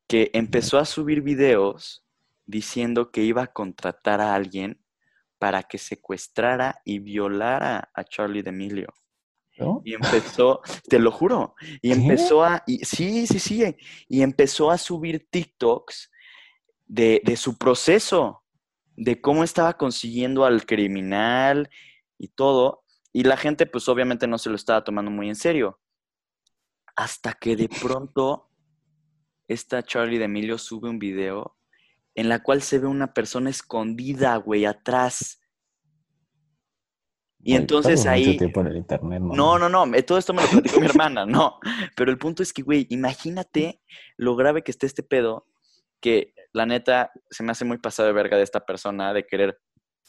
[0.08, 2.06] que empezó a subir videos
[2.46, 4.85] diciendo que iba a contratar a alguien
[5.46, 8.92] para que secuestrara y violara a Charlie D'Amelio.
[9.60, 9.84] ¿No?
[9.86, 13.64] Y empezó, te lo juro, y empezó a, y, sí, sí, sí,
[14.10, 16.12] y empezó a subir TikToks
[16.88, 18.44] de, de su proceso,
[18.96, 21.70] de cómo estaba consiguiendo al criminal
[22.18, 22.84] y todo,
[23.14, 25.80] y la gente pues obviamente no se lo estaba tomando muy en serio.
[26.96, 28.50] Hasta que de pronto
[29.48, 31.56] esta Charlie D'Amelio sube un video
[32.16, 35.42] en la cual se ve una persona escondida, güey, atrás.
[37.40, 38.38] Y entonces ahí...
[38.40, 39.60] En el internet, ¿no?
[39.60, 41.60] no, no, no, todo esto me lo platicó mi hermana, no.
[41.96, 43.82] Pero el punto es que, güey, imagínate
[44.18, 45.46] lo grave que está este pedo,
[46.00, 49.60] que la neta se me hace muy pasado de verga de esta persona de querer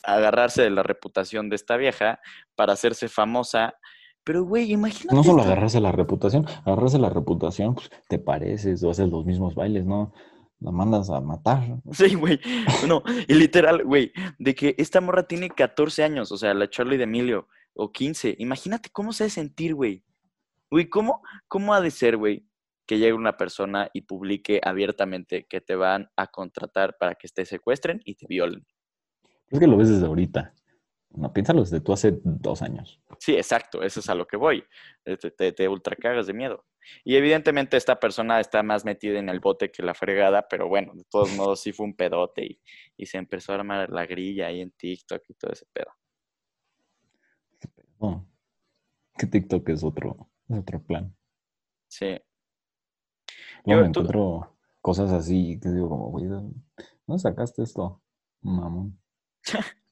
[0.04, 2.20] agarrarse de la reputación de esta vieja
[2.54, 3.74] para hacerse famosa.
[4.22, 5.14] Pero, güey, imagínate.
[5.14, 9.54] No solo agarrarse la reputación, agarrarse la reputación, pues te pareces o haces los mismos
[9.54, 10.12] bailes, ¿no?
[10.60, 11.62] La mandas a matar.
[11.92, 12.40] Sí, güey.
[12.86, 16.96] No, y literal, güey, de que esta morra tiene 14 años, o sea, la Charlie
[16.96, 18.36] de Emilio, o 15.
[18.38, 20.02] Imagínate cómo se ha de sentir, güey.
[20.70, 22.48] Güey, ¿cómo, ¿cómo ha de ser, güey,
[22.86, 27.44] que llegue una persona y publique abiertamente que te van a contratar para que te
[27.44, 28.66] secuestren y te violen?
[29.48, 30.54] Es que lo ves desde ahorita.
[31.16, 33.00] No, piénsalo desde tú hace dos años.
[33.18, 34.62] Sí, exacto, eso es a lo que voy.
[35.04, 36.64] Eh, Te, te, te ultra cagas de miedo.
[37.04, 40.92] Y evidentemente esta persona está más metida en el bote que la fregada, pero bueno,
[40.94, 42.60] de todos modos sí fue un pedote y,
[42.96, 45.90] y se empezó a armar la grilla ahí en TikTok y todo ese pedo.
[48.00, 48.26] No.
[49.16, 51.16] Que TikTok es otro, es otro plan.
[51.88, 52.18] Sí.
[53.64, 56.42] Yo- me tú- encuentro cosas así que digo como, güey, ¿de
[57.06, 58.02] ¿dónde sacaste esto?
[58.42, 58.98] Mamón.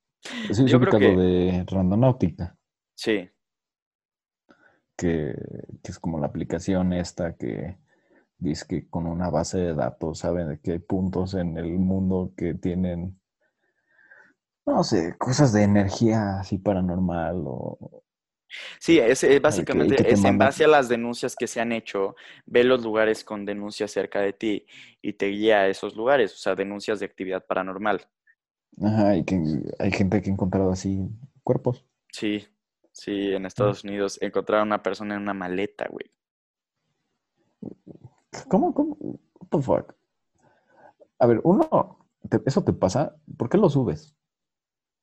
[0.49, 2.57] Es Yo creo que- de Randonáutica,
[2.95, 3.29] Sí,
[4.97, 5.35] que,
[5.83, 7.79] que es como la aplicación esta que
[8.39, 12.33] dice que con una base de datos saben de que hay puntos en el mundo
[12.37, 13.21] que tienen,
[14.67, 18.03] no sé, cosas de energía así paranormal o...
[18.79, 21.73] Sí, es, es que básicamente te es en base a las denuncias que se han
[21.73, 22.15] hecho,
[22.47, 24.67] ve los lugares con denuncias cerca de ti
[25.03, 28.07] y te guía a esos lugares, o sea, denuncias de actividad paranormal.
[28.83, 29.41] Ajá, y que
[29.79, 31.09] hay gente que ha encontrado así
[31.43, 31.85] cuerpos.
[32.13, 32.47] Sí,
[32.93, 36.11] sí, en Estados Unidos encontraron a una persona en una maleta, güey.
[38.49, 38.97] ¿Cómo, cómo?
[39.01, 39.95] What the fuck?
[41.19, 41.99] A ver, uno,
[42.29, 43.15] te- ¿eso te pasa?
[43.37, 44.15] ¿Por qué lo subes?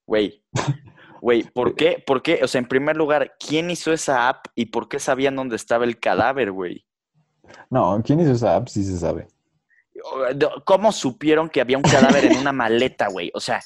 [0.05, 0.43] Güey,
[1.21, 2.03] güey, ¿por qué?
[2.05, 2.41] ¿Por qué?
[2.43, 5.85] O sea, en primer lugar, ¿quién hizo esa app y por qué sabían dónde estaba
[5.85, 6.85] el cadáver, güey?
[7.69, 8.67] No, ¿quién hizo esa app?
[8.67, 9.27] Sí se sabe.
[10.65, 13.31] ¿Cómo supieron que había un cadáver en una maleta, güey?
[13.33, 13.61] O sea,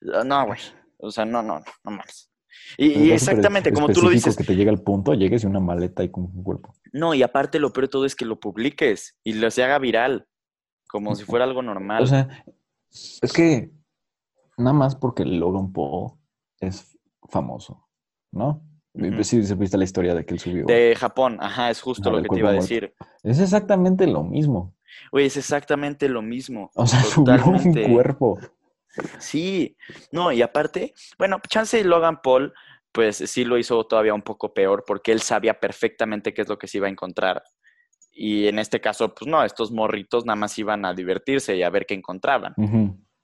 [0.00, 0.60] no, güey.
[0.98, 2.30] O sea, no, no, no, no más.
[2.76, 6.04] Y, exactamente, como tú lo dices, que te llega al punto, llegues y una maleta
[6.04, 6.74] y con un cuerpo.
[6.92, 9.78] no, y aparte lo peor de todo es que lo publiques y lo se haga
[9.78, 10.26] viral,
[10.88, 12.02] como si fuera algo normal.
[12.02, 12.44] O sea,
[12.90, 13.72] es que
[14.56, 16.12] nada más porque Logan Paul
[16.60, 17.88] es famoso,
[18.30, 18.62] ¿no?
[18.94, 19.14] Ujú.
[19.14, 20.66] pues sí, se viste la historia de que él subió.
[20.66, 22.94] de Japón, ajá, es justo Ajá, lo que te iba a decir.
[23.22, 24.74] Es exactamente lo mismo.
[25.10, 26.70] Güey, es exactamente lo mismo.
[26.74, 27.84] O sea, subió Totalmente.
[27.84, 28.38] un cuerpo.
[29.18, 29.76] Sí,
[30.10, 32.52] no, y aparte, bueno, chance Logan Paul,
[32.92, 36.58] pues sí lo hizo todavía un poco peor porque él sabía perfectamente qué es lo
[36.58, 37.42] que se iba a encontrar.
[38.14, 41.70] Y en este caso, pues no, estos morritos nada más iban a divertirse y a
[41.70, 42.54] ver qué encontraban.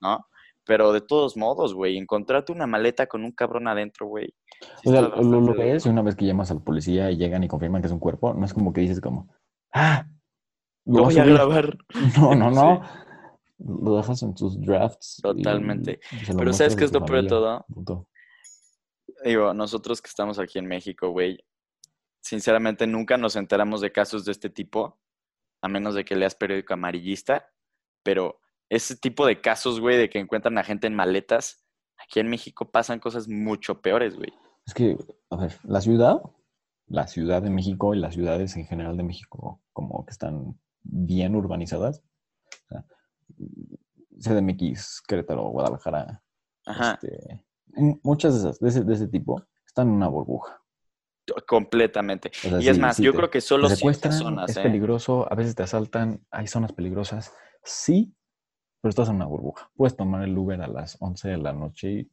[0.01, 0.27] ¿no?
[0.65, 4.35] Pero de todos modos, güey, encontrarte una maleta con un cabrón adentro, güey.
[4.83, 7.45] sí O sea, lo, lo ves y una vez que llamas al policía y llegan
[7.45, 9.29] y confirman que es un cuerpo, no es como que dices como,
[9.75, 10.07] ah,
[10.89, 11.35] Lo voy a subir".
[11.35, 11.79] grabar.
[12.19, 12.83] No, no, no.
[13.59, 15.21] Lo dejas en tus drafts.
[15.23, 16.01] Totalmente.
[16.37, 17.65] Pero ¿sabes qué es lo peor de todo?
[17.69, 18.09] punto.
[19.25, 21.45] Digo, nosotros que estamos aquí en México, güey,
[22.21, 25.01] sinceramente nunca nos enteramos de casos de este tipo,
[25.61, 27.51] a menos de que leas periódico amarillista,
[28.05, 31.65] pero ese tipo de casos, güey, de que encuentran a gente en maletas,
[31.99, 34.33] aquí en México pasan cosas mucho peores, güey.
[34.67, 34.97] Es que,
[35.31, 36.23] a ver, la ciudad,
[36.87, 41.35] la ciudad de México y las ciudades en general de México, como que están bien
[41.37, 42.03] urbanizadas.
[42.65, 42.85] O sea,
[44.21, 46.23] CDMX, Querétaro, Guadalajara,
[46.67, 47.45] Ajá, este,
[48.03, 50.61] muchas de esas, de ese, de ese tipo, están en una burbuja.
[51.47, 52.31] completamente.
[52.45, 54.57] O sea, Y es sí, más, sí yo te- creo que solo ciertas zonas, es
[54.59, 54.63] ¿eh?
[54.63, 57.33] peligroso, a veces te asaltan, hay zonas peligrosas,
[57.63, 58.15] sí,
[58.81, 59.71] pero estás en una burbuja.
[59.77, 62.11] Puedes tomar el Uber a las 11 de la noche y,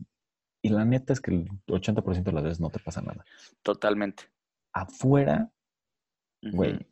[0.64, 3.24] y la neta es que el 80% de las veces no te pasa nada.
[3.64, 4.24] Totalmente.
[4.74, 5.50] Afuera,
[6.42, 6.86] güey,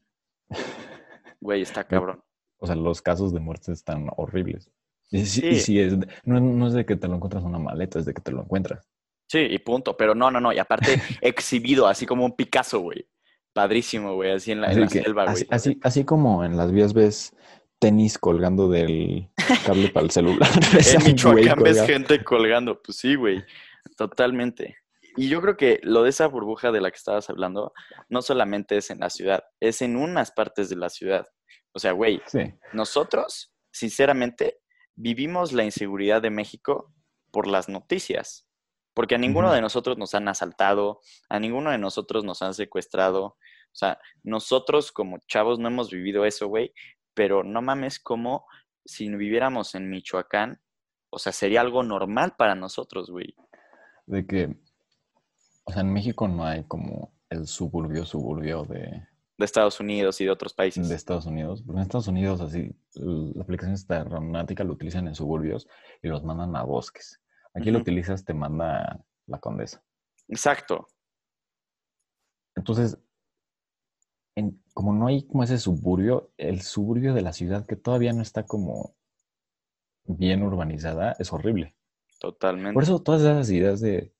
[1.44, 2.24] Güey, está cabrón.
[2.58, 4.72] o sea, los casos de muerte están horribles.
[5.12, 7.60] Y sí, y sí es, no, no es de que te lo encuentras en una
[7.60, 8.90] maleta, es de que te lo encuentras.
[9.28, 9.98] Sí, y punto.
[9.98, 10.54] Pero no, no, no.
[10.54, 13.06] Y aparte, exhibido, así como un Picasso, güey.
[13.52, 14.32] Padrísimo, güey.
[14.32, 15.34] Así en la, en Así, la que, selva, güey.
[15.36, 17.36] así, así, así como en las vías ves
[17.78, 19.30] tenis colgando del
[19.66, 20.50] cable para el celular.
[20.96, 22.82] En Michoacán ves gente colgando.
[22.82, 23.44] Pues sí, güey.
[23.98, 24.78] Totalmente.
[25.16, 27.74] Y yo creo que lo de esa burbuja de la que estabas hablando,
[28.10, 31.28] no solamente es en la ciudad, es en unas partes de la ciudad.
[31.74, 32.54] O sea, güey, Sí.
[32.72, 34.60] nosotros, sinceramente,
[34.96, 36.94] vivimos la inseguridad de México
[37.32, 38.48] por las noticias.
[38.96, 41.00] Porque a ninguno de nosotros nos han asaltado,
[41.30, 43.26] a ninguno de nosotros nos han secuestrado.
[43.26, 46.74] O sea, nosotros como chavos no hemos vivido eso, güey.
[47.16, 48.46] Pero no mames, como
[48.86, 50.62] si viviéramos en Michoacán,
[51.10, 53.36] o sea, sería algo normal para nosotros, güey.
[54.06, 54.56] De que,
[55.66, 59.08] o sea, en México no hay como el suburbio, suburbio de,
[59.38, 60.88] De Estados Unidos y de otros países.
[60.90, 61.62] de Estados Unidos.
[61.66, 65.68] Porque en Estados Unidos, así, la aplicación esta aeronáutica lo utilizan en suburbios
[66.02, 67.22] y los mandan a bosques.
[67.56, 69.84] Aquí lo utilizas, te manda la condesa.
[70.28, 70.88] Exacto.
[72.56, 72.98] Entonces,
[74.36, 78.22] en- como no hay como ese suburbio, el suburbio de la ciudad que todavía no
[78.22, 78.96] está como
[80.06, 81.76] bien urbanizada, es horrible.
[82.20, 82.74] Totalmente.
[82.74, 84.13] Por eso todas esas ideas de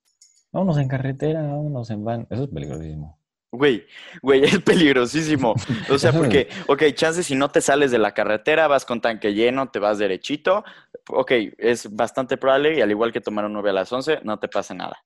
[0.54, 3.20] vámonos en carretera, vámonos en van, eso es peligrosísimo.
[3.52, 3.86] Güey,
[4.22, 5.54] güey, es peligrosísimo.
[5.92, 9.34] O sea, porque, ok, chance si no te sales de la carretera, vas con tanque
[9.34, 10.64] lleno, te vas derechito,
[11.10, 14.40] ok, es bastante probable y al igual que tomar un 9 a las 11, no
[14.40, 15.04] te pasa nada.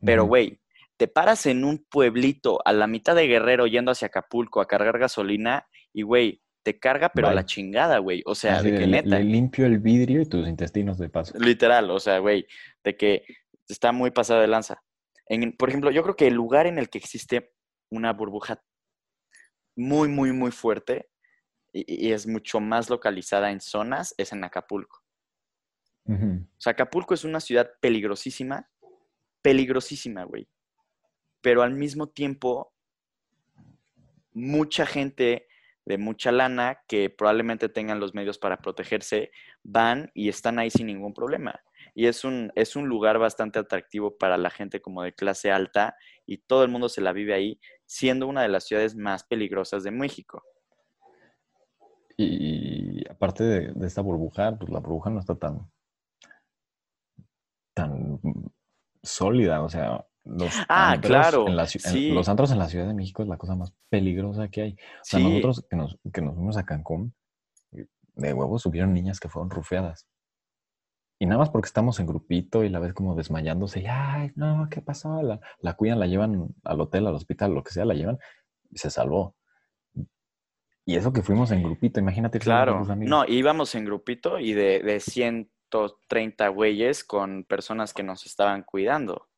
[0.00, 0.60] Pero, güey,
[0.96, 4.98] te paras en un pueblito a la mitad de Guerrero yendo hacia Acapulco a cargar
[4.98, 8.22] gasolina y, güey, te carga, pero a la chingada, güey.
[8.26, 11.08] O sea, Así de que le, neta, le limpio el vidrio y tus intestinos de
[11.08, 11.36] paso.
[11.38, 12.46] literal, o sea, güey,
[12.84, 13.24] de que
[13.68, 14.82] está muy pasado de lanza.
[15.28, 17.52] En, por ejemplo, yo creo que el lugar en el que existe
[17.90, 18.62] una burbuja
[19.76, 21.08] muy, muy, muy fuerte
[21.72, 25.02] y, y es mucho más localizada en zonas es en Acapulco.
[26.08, 28.70] O sea, Acapulco es una ciudad peligrosísima,
[29.42, 30.48] peligrosísima, güey.
[31.42, 32.72] Pero al mismo tiempo,
[34.32, 35.48] mucha gente
[35.84, 39.30] de mucha lana que probablemente tengan los medios para protegerse,
[39.62, 41.60] van y están ahí sin ningún problema.
[41.94, 45.96] Y es un, es un lugar bastante atractivo para la gente como de clase alta
[46.26, 49.82] y todo el mundo se la vive ahí, siendo una de las ciudades más peligrosas
[49.84, 50.42] de México.
[52.16, 55.70] Y, aparte de, de esta burbuja, pues la burbuja no está tan,
[57.74, 58.20] tan
[59.02, 59.62] sólida.
[59.62, 62.10] O sea, los Ah, antros claro, en la ciu- en- sí.
[62.10, 64.72] los antros en la Ciudad de México es la cosa más peligrosa que hay.
[64.72, 67.14] O sea, Sí, nosotros que nos, que nos fuimos a Cancún,
[67.70, 70.08] de huevos subieron niñas que fueron rufeadas.
[71.18, 74.68] Y nada más porque estamos en grupito y la ves como desmayándose, y ay, no,
[74.70, 75.20] ¿qué pasó?
[75.22, 78.18] La, la cuidan, la llevan al hotel, al hospital, lo que sea, la llevan
[78.70, 79.34] y se salvó.
[80.84, 82.38] Y eso que fuimos en grupito, imagínate.
[82.38, 88.62] Claro, no, íbamos en grupito y de, de 130 güeyes con personas que nos estaban
[88.62, 89.28] cuidando.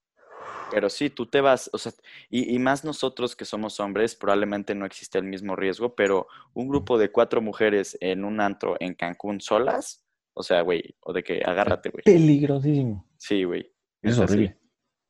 [0.70, 1.92] Pero sí, tú te vas, o sea,
[2.28, 6.68] y, y más nosotros que somos hombres, probablemente no existe el mismo riesgo, pero un
[6.68, 10.04] grupo de cuatro mujeres en un antro en Cancún solas,
[10.34, 12.02] o sea, güey, o de que agárrate, güey.
[12.04, 13.06] Peligrosísimo.
[13.18, 13.72] Sí, güey.
[14.02, 14.58] Es sí, horrible.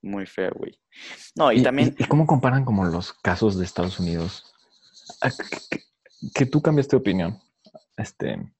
[0.03, 0.79] Muy feo, güey.
[1.37, 4.53] No, y ¿Y, también, y- cómo comparan como los casos de Estados Unidos?
[5.21, 5.31] Ah,
[6.35, 7.39] Que tú cambiaste de opinión.
[7.97, 8.53] Este,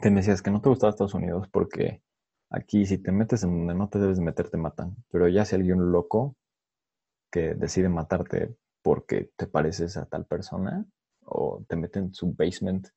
[0.00, 2.02] que me decías que no te gustaba Estados Unidos porque
[2.50, 4.96] aquí si te metes en donde no te debes meter te matan.
[5.10, 6.36] Pero ya si alguien loco
[7.30, 10.84] que decide matarte porque te pareces a tal persona
[11.24, 12.88] o te mete en su basement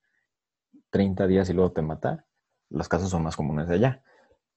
[0.90, 2.26] 30 días y luego te mata,
[2.70, 4.04] los casos son más comunes allá.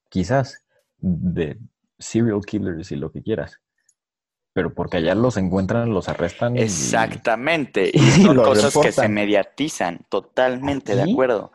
[0.09, 0.65] Quizás
[0.97, 1.59] de
[1.97, 3.59] serial killers y lo que quieras.
[4.53, 6.57] Pero porque allá los encuentran, los arrestan.
[6.57, 9.13] exactamente, y y son cosas que se reportan.
[9.13, 11.51] mediatizan, totalmente de acuerdo.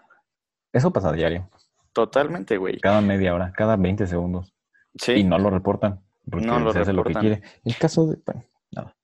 [0.73, 1.49] Eso pasa a diario,
[1.93, 2.79] Totalmente, güey.
[2.81, 4.55] cada media hora, cada 20 segundos.
[4.97, 5.13] Sí.
[5.13, 6.01] Y no lo reportan.
[6.31, 7.21] Porque No lo se hace lo que reportan.
[7.41, 7.43] quiere.
[7.65, 8.19] El caso de.
[8.25, 8.97] Bueno, nada.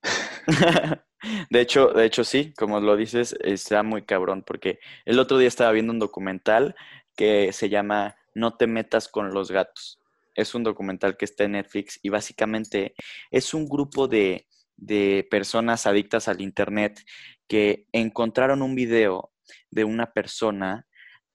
[1.50, 5.48] De hecho, de hecho, sí, como lo dices, está muy cabrón, porque el otro día
[5.48, 6.74] estaba viendo un documental
[7.16, 9.98] que se llama No te metas con los gatos.
[10.34, 12.94] Es un documental que está en Netflix y básicamente
[13.30, 14.46] es un grupo de,
[14.76, 17.00] de personas adictas al Internet
[17.48, 19.32] que encontraron un video
[19.70, 20.86] de una persona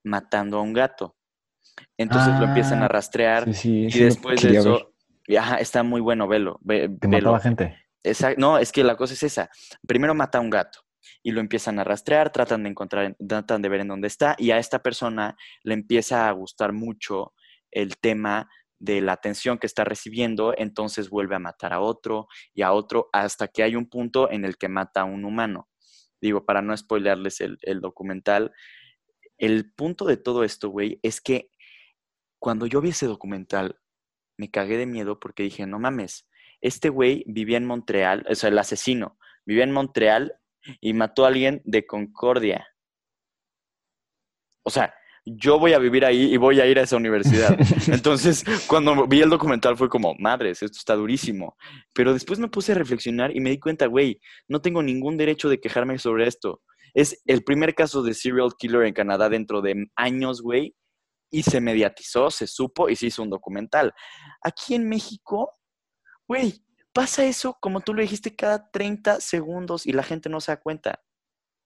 [0.03, 1.15] matando a un gato.
[1.97, 3.85] Entonces lo empiezan a Ah, rastrear Sí, sí.
[3.87, 4.93] y sí después de eso,
[5.37, 7.17] ajá, está muy bueno, velo, ve- velo.
[7.31, 7.77] mataba gente.
[8.01, 9.49] Esa- no, es que la cosa es esa.
[9.85, 10.84] Primero mata a un gato
[11.23, 14.35] y lo empiezan a rastrear, tratan de encontrar, en- tratan de ver en dónde está
[14.37, 17.33] y a esta persona le empieza a gustar mucho
[17.71, 18.49] el tema
[18.79, 23.09] de la atención que está recibiendo, entonces vuelve a matar a otro y a otro
[23.13, 25.69] hasta que hay un punto en el que mata a un humano.
[26.21, 28.51] Digo, para no spoilearles el, el documental,
[29.37, 31.49] el punto de todo esto, güey, es que
[32.39, 33.79] cuando yo vi ese documental,
[34.37, 36.27] me cagué de miedo porque dije, no mames,
[36.61, 40.35] este güey vivía en Montreal, o sea, el asesino, vivía en Montreal
[40.81, 42.67] y mató a alguien de Concordia.
[44.63, 44.93] O sea,
[45.25, 47.57] yo voy a vivir ahí y voy a ir a esa universidad.
[47.87, 51.55] Entonces, cuando vi el documental fue como, madres, esto está durísimo.
[51.93, 55.49] Pero después me puse a reflexionar y me di cuenta, güey, no tengo ningún derecho
[55.49, 56.61] de quejarme sobre esto.
[56.93, 60.75] Es el primer caso de serial killer en Canadá dentro de años, güey,
[61.31, 63.93] y se mediatizó, se supo y se hizo un documental.
[64.41, 65.49] Aquí en México,
[66.27, 66.53] güey,
[66.95, 70.59] pasa eso, como tú lo dijiste, cada 30 segundos y la gente no se da
[70.61, 71.03] cuenta.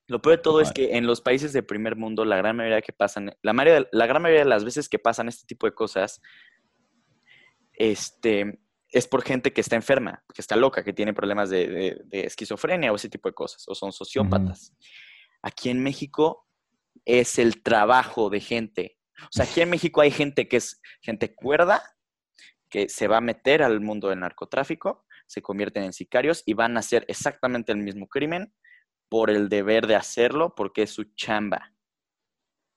[0.08, 2.82] Lo peor de todo es que en los países de primer mundo, la gran mayoría
[2.82, 5.76] que pasan, la, mayoría- la gran mayoría de las veces que pasan este tipo de
[5.76, 6.20] cosas,
[7.74, 8.60] este,
[8.90, 12.22] es por gente que está enferma, que está loca, que tiene problemas de, de- de
[12.26, 14.74] esquizofrenia o ese tipo de cosas, o son sociópatas.
[15.42, 16.48] Aquí en México
[17.06, 18.98] es el trabajo de gente.
[19.24, 21.84] O sea, aquí en México hay gente que es gente cuerda,
[22.68, 26.76] que se va a meter al mundo del narcotráfico, se convierten en sicarios y van
[26.76, 28.52] a hacer exactamente el mismo crimen
[29.10, 31.76] por el deber de hacerlo, porque es su chamba.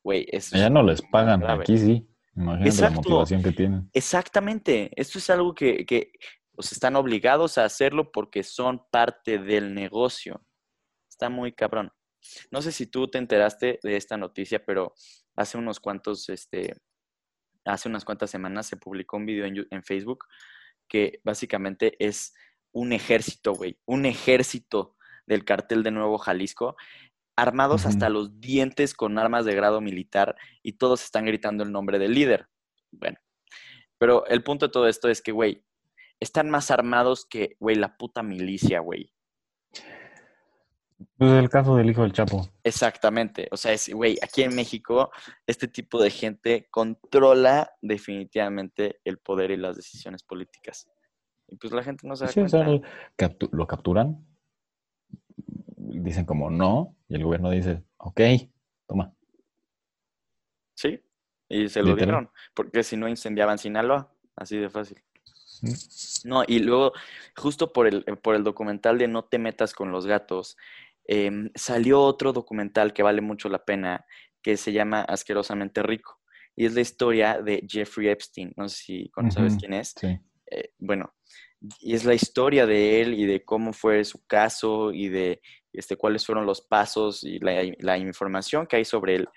[0.05, 1.63] Güey, eso es no les pagan, grave.
[1.63, 2.07] aquí sí.
[2.37, 2.95] Imagínate Exacto.
[2.95, 3.91] la motivación que tienen.
[3.93, 4.91] Exactamente.
[4.97, 6.13] Esto es algo que, que
[6.55, 10.45] pues, están obligados a hacerlo porque son parte del negocio.
[11.09, 11.91] Está muy cabrón.
[12.51, 14.95] No sé si tú te enteraste de esta noticia, pero
[15.37, 16.75] hace unos cuantos, este,
[17.65, 20.27] hace unas cuantas semanas se publicó un video en, en Facebook
[20.93, 22.35] que básicamente es
[22.71, 24.95] un ejército, güey, un ejército
[25.27, 26.77] del cartel de Nuevo Jalisco,
[27.35, 31.99] armados hasta los dientes con armas de grado militar y todos están gritando el nombre
[31.99, 32.47] del líder.
[32.91, 33.17] Bueno,
[33.97, 35.65] pero el punto de todo esto es que, güey,
[36.21, 39.15] están más armados que, güey, la puta milicia, güey.
[41.17, 42.49] Pues el caso del hijo del Chapo.
[42.65, 43.49] Exactamente.
[43.51, 45.11] O sea, es, güey, aquí en México,
[45.47, 50.89] este tipo de gente controla definitivamente el poder y las decisiones políticas.
[51.49, 52.67] Y pues la gente no se da Sí, o sea,
[53.17, 54.27] captu- lo capturan,
[55.77, 58.21] dicen como no, y el gobierno dice, ok,
[58.87, 59.15] toma.
[60.75, 61.01] Sí,
[61.49, 65.03] y se lo dieron, porque si no incendiaban Sinaloa, así de fácil.
[66.25, 66.93] No, y luego,
[67.37, 70.57] justo por el, por el documental de No te metas con los gatos,
[71.07, 74.05] em, salió otro documental que vale mucho la pena,
[74.43, 76.19] que se llama Asquerosamente Rico.
[76.55, 78.53] Y es la historia de Jeffrey Epstein.
[78.57, 79.95] No sé si sabes quién es.
[79.99, 80.19] Sí.
[80.51, 81.15] Eh, bueno,
[81.81, 85.41] y es la historia de él y de cómo fue su caso y de
[85.73, 89.29] este, cuáles fueron los pasos y la, la información que hay sobre él.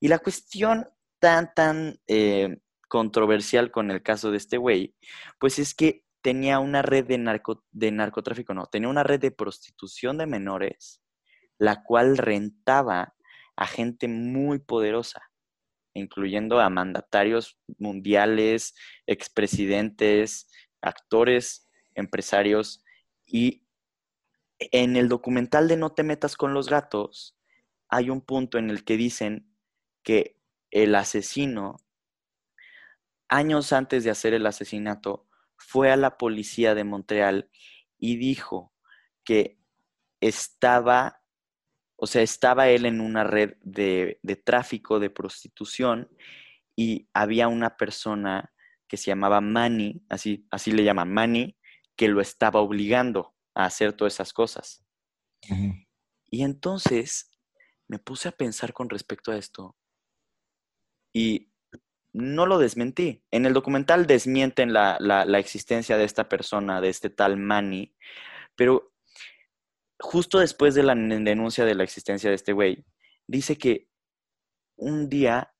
[0.00, 0.86] Y la cuestión
[1.18, 2.58] tan, tan eh,
[2.88, 4.94] controversial con el caso de este güey,
[5.38, 9.30] pues es que tenía una red de, narco, de narcotráfico, no, tenía una red de
[9.30, 11.02] prostitución de menores,
[11.58, 13.14] la cual rentaba
[13.56, 15.22] a gente muy poderosa,
[15.94, 18.74] incluyendo a mandatarios mundiales,
[19.06, 20.50] expresidentes,
[20.80, 22.84] actores, empresarios.
[23.26, 23.66] Y
[24.58, 27.36] en el documental de No te metas con los gatos,
[27.88, 29.54] hay un punto en el que dicen
[30.02, 30.40] que
[30.70, 31.76] el asesino,
[33.28, 37.50] años antes de hacer el asesinato, fue a la policía de Montreal
[37.98, 38.72] y dijo
[39.24, 39.58] que
[40.20, 41.22] estaba,
[41.96, 46.08] o sea, estaba él en una red de, de tráfico, de prostitución,
[46.76, 48.52] y había una persona
[48.88, 51.56] que se llamaba Manny, así, así le llaman Manny,
[51.96, 54.84] que lo estaba obligando a hacer todas esas cosas.
[56.30, 57.30] Y entonces
[57.86, 59.76] me puse a pensar con respecto a esto
[61.12, 61.50] y
[62.12, 63.22] no lo desmentí.
[63.30, 67.94] En el documental desmienten la, la- la existencia de esta persona, de este tal Manny,
[68.56, 68.93] pero
[69.98, 72.84] justo después de la denuncia de la existencia de este güey,
[73.26, 73.88] dice que
[74.76, 75.54] un día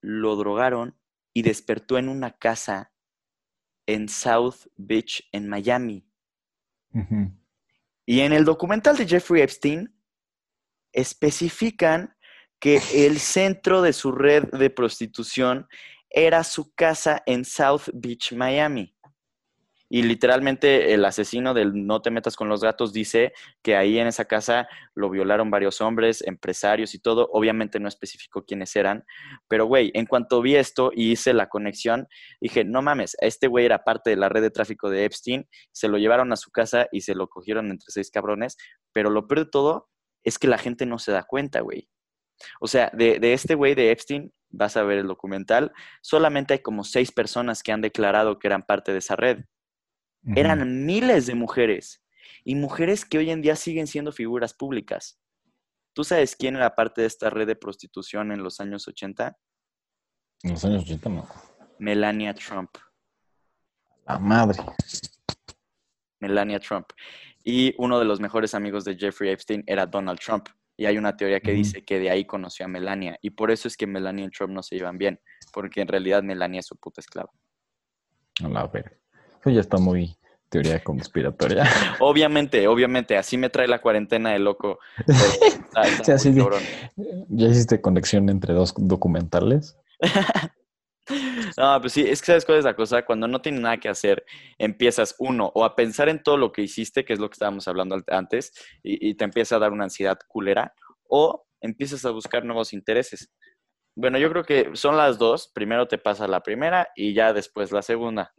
[0.00, 0.98] lo drogaron
[1.32, 2.92] y despertó en una casa
[3.86, 6.06] en South Beach, en Miami.
[8.06, 9.94] Y en el documental de Jeffrey Epstein
[10.92, 12.16] especifican
[12.60, 15.66] que el centro de su red de prostitución
[16.08, 18.93] era su casa en South Beach, Miami.
[19.94, 23.32] Y literalmente el asesino del No te metas con los gatos dice
[23.62, 24.66] que ahí en esa casa
[24.96, 27.28] lo violaron varios hombres, empresarios y todo.
[27.32, 29.04] Obviamente no especificó quiénes eran.
[29.46, 32.08] Pero, güey, en cuanto vi esto y hice la conexión,
[32.40, 35.86] dije, no mames, este güey era parte de la red de tráfico de Epstein, se
[35.86, 38.56] lo llevaron a su casa y se lo cogieron entre seis cabrones.
[38.92, 39.90] Pero lo peor de todo
[40.24, 41.88] es que la gente no se da cuenta, güey.
[42.58, 45.70] O sea, de, de este güey de Epstein, vas a ver el documental,
[46.02, 49.44] solamente hay como seis personas que han declarado que eran parte de esa red.
[50.26, 52.02] Eran miles de mujeres
[52.44, 55.20] y mujeres que hoy en día siguen siendo figuras públicas.
[55.92, 59.36] ¿Tú sabes quién era parte de esta red de prostitución en los años 80?
[60.42, 61.28] En los años 80 no.
[61.78, 62.70] Melania Trump.
[64.06, 64.62] La madre.
[66.20, 66.86] Melania Trump.
[67.42, 70.48] Y uno de los mejores amigos de Jeffrey Epstein era Donald Trump.
[70.76, 73.16] Y hay una teoría que dice que de ahí conoció a Melania.
[73.22, 75.20] Y por eso es que Melania y Trump no se llevan bien.
[75.52, 77.30] Porque en realidad Melania es su puta esclava.
[78.42, 78.98] A la verga.
[79.44, 80.16] Eso ya está muy
[80.48, 81.64] teoría conspiratoria.
[82.00, 84.78] Obviamente, obviamente, así me trae la cuarentena de loco.
[85.06, 86.34] está- así.
[87.28, 89.76] ¿Ya hiciste conexión entre dos documentales?
[91.58, 93.90] No, pues sí, es que sabes cuál es la cosa, cuando no tienes nada que
[93.90, 94.24] hacer,
[94.56, 97.68] empiezas uno, o a pensar en todo lo que hiciste, que es lo que estábamos
[97.68, 100.72] hablando antes, y, y te empieza a dar una ansiedad culera,
[101.06, 103.30] o empiezas a buscar nuevos intereses.
[103.94, 107.70] Bueno, yo creo que son las dos, primero te pasa la primera y ya después
[107.70, 108.32] la segunda,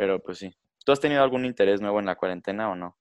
[0.00, 0.50] pero pues sí.
[0.82, 2.96] ¿Tú has tenido algún interés nuevo en la cuarentena o no?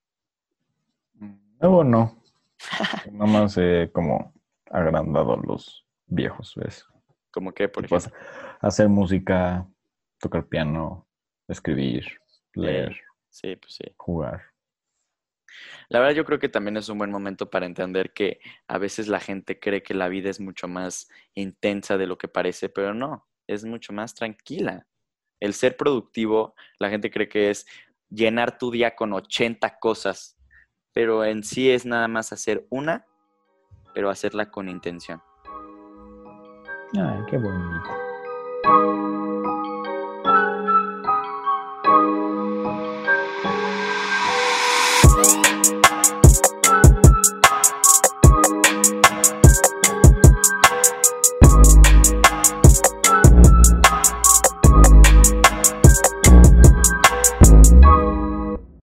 [1.62, 2.22] Nuevo no.
[3.14, 4.34] Nada más he como
[4.70, 6.86] agrandado los viejos, ¿ves?
[7.32, 8.12] Como que, por ejemplo,
[8.60, 9.66] hacer música,
[10.20, 11.08] tocar piano,
[11.47, 12.20] escribir,
[12.54, 13.86] leer, sí, pues sí.
[13.95, 14.41] jugar.
[15.88, 19.08] La verdad yo creo que también es un buen momento para entender que a veces
[19.08, 22.93] la gente cree que la vida es mucho más intensa de lo que parece, pero
[22.93, 24.89] no, es mucho más tranquila.
[25.40, 27.66] El ser productivo, la gente cree que es
[28.10, 30.38] llenar tu día con 80 cosas,
[30.94, 33.06] pero en sí es nada más hacer una,
[33.94, 35.22] pero hacerla con intención.
[36.96, 37.90] Ay, qué bonito.